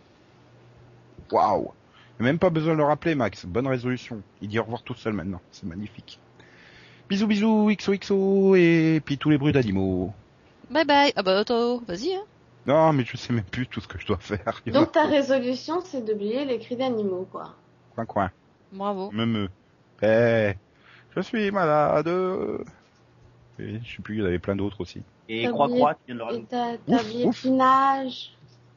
[1.32, 1.72] Waouh.
[2.20, 3.46] Il n'y a Même pas besoin de le rappeler, Max.
[3.46, 4.22] Bonne résolution.
[4.42, 5.42] Il dit au revoir tout seul maintenant.
[5.52, 6.20] C'est magnifique.
[7.10, 10.14] Bisous, bisous, XOXO, et puis tous les bruits d'animaux.
[10.70, 11.14] Bye bye.
[11.16, 12.24] Ah bah, Otto, vas-y, hein.
[12.66, 14.62] Non, mais je sais même plus tout ce que je dois faire.
[14.66, 17.54] Il Donc ta résolution, c'est d'oublier les cris d'animaux, quoi.
[17.94, 18.32] Coin, coin.
[18.72, 19.12] Bravo.
[19.12, 19.50] Même
[20.02, 20.54] Eh,
[21.16, 22.10] je suis malade.
[23.60, 25.02] Et je sais plus, il y en avait plein d'autres aussi.
[25.30, 26.48] Et croix-croix, tu viens de le Et rajouter.
[26.50, 27.42] t'as t'as Ouf, oublié ouf.
[27.42, 28.32] qui nage.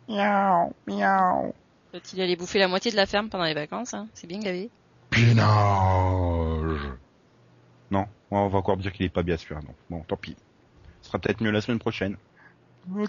[0.08, 1.54] Miaou, miaou.
[1.90, 4.08] Peut-être il allait bouffer la moitié de la ferme pendant les vacances, hein?
[4.14, 4.70] C'est bien gavé.
[5.10, 6.80] Pinage.
[7.90, 9.56] Non, on va encore dire qu'il est pas bien sûr.
[9.56, 10.36] Non, bon, tant pis.
[11.02, 12.16] Ce sera peut-être mieux la semaine prochaine.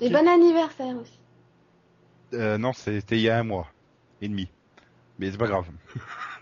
[0.01, 1.19] Et bon anniversaire aussi.
[2.33, 3.67] Euh, non, c'était il y a un mois
[4.21, 4.49] et demi.
[5.17, 5.65] Mais c'est pas grave.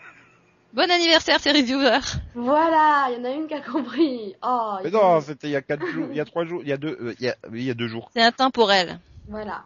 [0.73, 2.19] Bon anniversaire, tes reviewers.
[2.35, 4.35] Voilà, il y en a une qui a compris.
[4.43, 6.61] Oh, Mais il- non, c'était il y a quatre jours, il y a trois jours,
[6.61, 8.11] il y a deux, euh, il y a, oui, il y a deux jours.
[8.13, 8.99] C'est intemporel.
[9.27, 9.63] Voilà.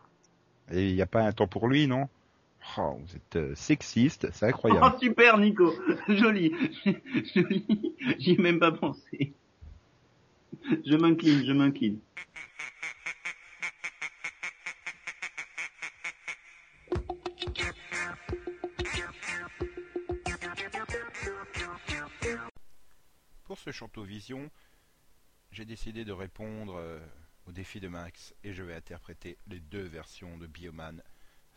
[0.71, 2.07] Et il n'y a pas un temps pour lui, non?
[2.77, 4.95] Oh, vous êtes euh, sexiste, c'est Oh, incroyable.
[5.01, 5.73] super, Nico.
[6.07, 6.53] Joli.
[7.35, 7.95] Joli.
[8.19, 9.33] J'y ai même pas pensé.
[10.85, 11.97] Je m'incline, je m'incline.
[23.61, 24.49] Ce Chantovision,
[25.51, 26.99] j'ai décidé de répondre euh,
[27.45, 31.03] au défi de Max et je vais interpréter les deux versions de Bioman,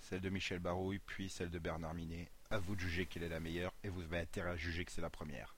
[0.00, 2.28] celle de Michel Barouille puis celle de Bernard Minet.
[2.50, 4.92] À vous de juger quelle est la meilleure et vous avez intérêt à juger que
[4.92, 5.56] c'est la première.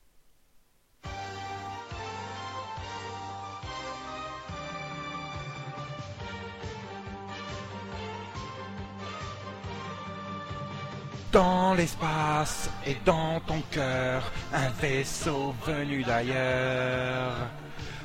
[11.37, 17.35] Dans l'espace et dans ton cœur, un vaisseau venu d'ailleurs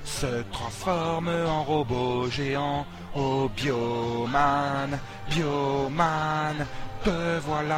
[0.04, 2.86] se transforme en robot géant.
[3.16, 6.66] Oh Bioman, Bioman,
[7.06, 7.78] te voilà.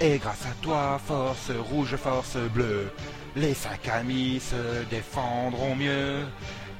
[0.00, 2.92] Et grâce à toi, force rouge, force bleue,
[3.36, 6.26] les cinq amis se défendront mieux.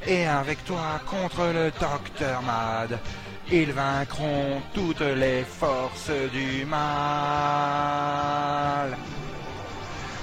[0.05, 2.99] Et avec toi contre le docteur Mad,
[3.51, 6.83] ils vaincront toutes les forces du mal.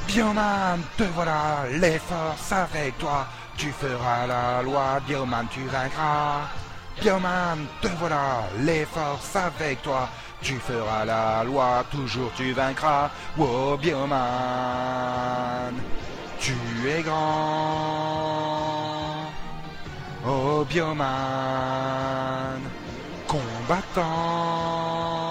[0.08, 6.48] Bioman, te voilà, les forces avec toi, tu feras la loi, Bioman, tu vaincras.
[7.02, 10.10] Bioman, te voilà, les forces avec toi,
[10.42, 13.12] tu feras la loi, toujours tu vaincras.
[13.38, 14.20] Oh Bioman,
[16.40, 16.56] tu
[16.88, 18.10] es grand.
[20.26, 21.10] Oh Bioman,
[23.70, 25.30] combattant.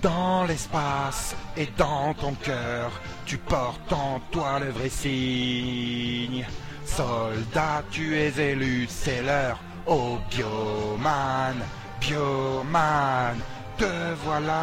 [0.00, 2.92] Dans l'espace et dans ton cœur,
[3.24, 6.46] tu portes en toi le vrai signe.
[6.84, 9.58] Soldat, tu es élu, c'est l'heure.
[9.86, 11.56] Oh Bioman,
[12.00, 13.36] Bioman,
[13.78, 14.54] te voilà.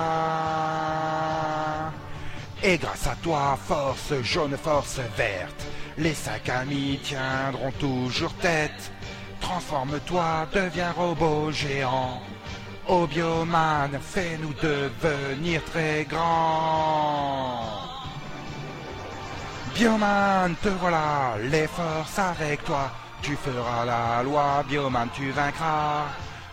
[2.64, 5.66] Et grâce à toi, force jaune, force verte,
[5.98, 8.92] les cinq amis tiendront toujours tête.
[9.40, 12.22] Transforme-toi, deviens robot géant.
[12.88, 17.82] Oh Bioman, fais-nous devenir très grands.
[19.76, 22.92] Bioman, te voilà, les forces avec toi.
[23.22, 26.06] Tu feras la loi, Bioman, tu vaincras.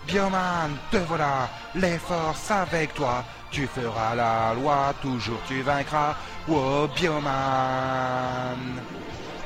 [0.09, 3.23] Bioman, te voilà, les forces avec toi.
[3.51, 6.17] Tu feras la loi, toujours tu vaincras.
[6.49, 8.59] Oh Bioman,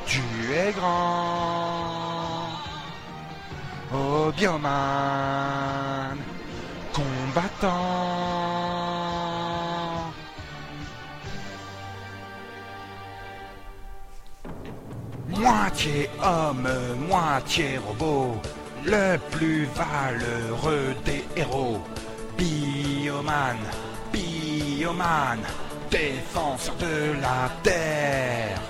[0.06, 0.22] tu
[0.54, 2.46] es grand.
[3.92, 6.16] Oh Bioman,
[6.92, 8.12] combattant.
[15.28, 16.68] Moitié homme,
[17.08, 18.40] moitié robot,
[18.84, 21.80] le plus valeureux des héros.
[22.36, 23.58] Bioman,
[24.12, 25.38] Bioman,
[25.90, 28.60] défenseur de la terre.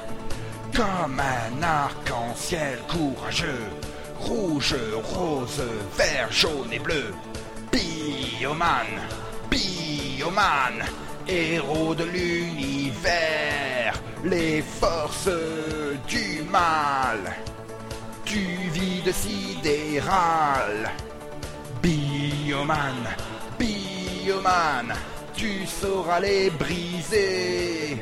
[0.74, 3.68] Comme un arc-en-ciel courageux,
[4.18, 5.62] rouge, rose,
[5.97, 7.14] vert, jaune et bleu.
[7.70, 8.86] Bioman,
[9.51, 10.84] Bioman,
[11.28, 13.94] héros de l'univers,
[14.24, 15.28] les forces
[16.09, 17.18] du mal,
[18.32, 20.90] du vide sidéral.
[21.82, 23.00] Bioman,
[23.59, 24.94] Bioman,
[25.34, 28.00] tu sauras les briser.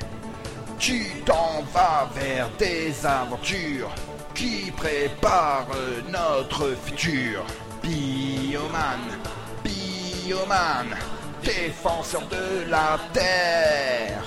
[0.79, 3.93] Tu t'en vas vers des aventures
[4.35, 5.77] qui préparent
[6.09, 7.45] notre futur.
[7.83, 9.03] Bioman,
[9.65, 10.89] Bioman,
[11.43, 14.23] défenseur de la terre.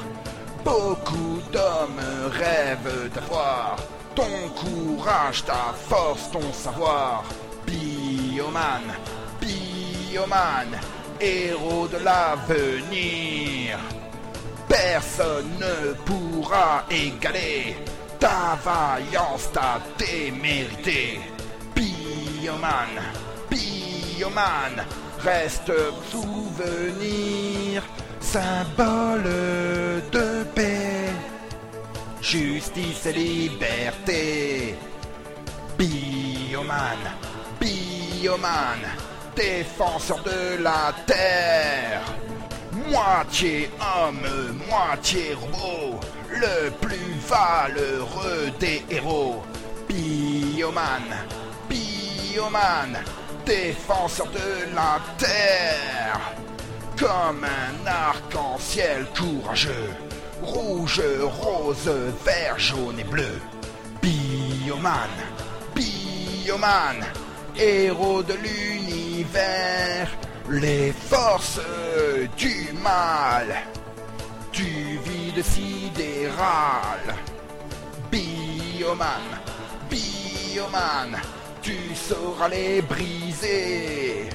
[0.65, 3.77] Beaucoup d'hommes rêvent d'avoir
[4.15, 7.23] ton courage, ta force, ton savoir.
[7.65, 8.83] Bioman,
[9.41, 10.79] Bioman,
[11.19, 13.79] héros de l'avenir.
[14.67, 17.75] Personne ne pourra égaler
[18.19, 21.19] ta vaillance, ta témérité.
[21.75, 22.93] Bioman,
[23.49, 24.85] Bioman,
[25.19, 25.71] reste
[26.11, 27.83] souvenir,
[28.19, 29.23] symbole
[30.11, 30.82] de paix,
[32.23, 34.75] justice et liberté.
[35.77, 36.97] Bioman,
[37.59, 38.79] Bioman,
[39.35, 42.01] défenseur de la terre.
[42.89, 49.43] Moitié homme, moitié robot, le plus valeureux des héros.
[49.87, 51.03] Bioman,
[51.69, 52.97] Bioman,
[53.45, 56.33] défenseur de la terre.
[56.97, 59.89] comme un arc-en-ciel courageux,
[60.43, 61.01] rouge,
[61.41, 61.89] rose,
[62.23, 63.39] vert, jaune et bleu.
[64.01, 65.09] Bioman,
[65.73, 66.99] Bioman,
[67.55, 70.09] héros de l'univers,
[70.49, 71.61] les forces
[72.37, 73.55] du mal,
[74.51, 77.15] du vide sidéral.
[78.11, 79.25] Bioman,
[79.89, 81.17] Bioman,
[81.61, 84.29] tu sauras les briser.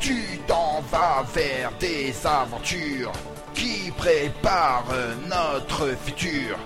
[0.00, 3.12] Tu t'en vas vers des aventures
[3.60, 4.96] qui préparent
[5.28, 6.56] notre futur.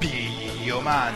[0.00, 1.14] Bioman,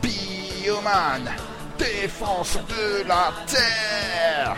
[0.00, 1.28] Bioman,
[1.76, 4.56] défense de la terre.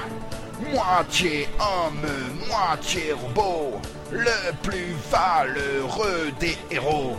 [0.71, 2.07] Moitié homme,
[2.49, 3.81] moitié robot,
[4.13, 7.17] le plus valeureux des héros.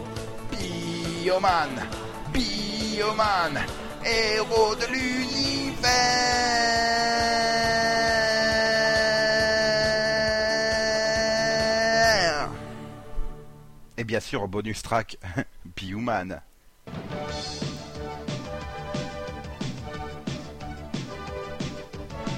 [0.51, 1.75] Bioman,
[2.31, 3.59] Bioman,
[4.05, 5.84] héros de l'univers.
[14.03, 15.17] Et bien sûr, bonus track,
[15.77, 16.41] Bioman.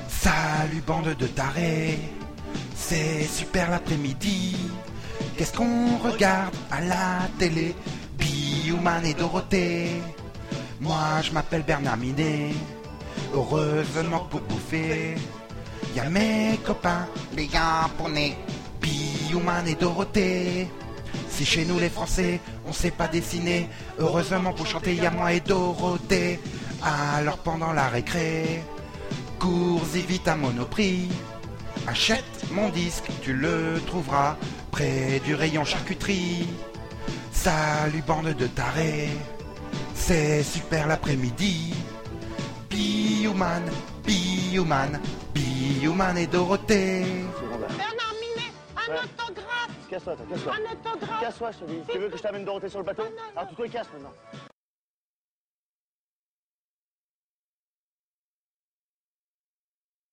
[0.08, 1.98] Salut bande de tarés,
[2.76, 4.56] c'est super l'après-midi.
[5.36, 7.74] Qu'est-ce qu'on regarde à la télé?
[8.16, 9.90] Bioman et Dorothée.
[10.80, 12.52] Moi je m'appelle Bernard Minet.
[13.34, 15.16] Heureusement pour bouffer,
[15.96, 18.38] y a mes copains, les japonais.
[18.80, 20.68] Bioman et Dorothée.
[21.36, 23.68] Si chez nous les Français, on sait pas dessiner,
[24.00, 26.40] heureusement pour chanter, y a moi et Dorothée.
[26.82, 28.64] Alors pendant la récré,
[29.38, 31.10] cours y vite à Monoprix.
[31.88, 34.38] Achète mon disque, tu le trouveras
[34.72, 36.48] près du rayon charcuterie.
[37.34, 39.10] Salut bande de tarés,
[39.94, 41.74] c'est super l'après-midi.
[42.70, 43.64] Bioman,
[44.06, 45.02] Bioman,
[45.34, 47.04] Bioman et Dorothée.
[47.78, 49.00] Bernard Minet, un Ouais.
[49.00, 50.54] autographe Casse-toi, toi, casse-toi.
[50.54, 51.82] Un autographe Casse-toi, je te dis.
[51.90, 53.04] Tu veux que je t'amène Dorothée sur le bateau
[53.34, 54.12] Alors tu te casses maintenant.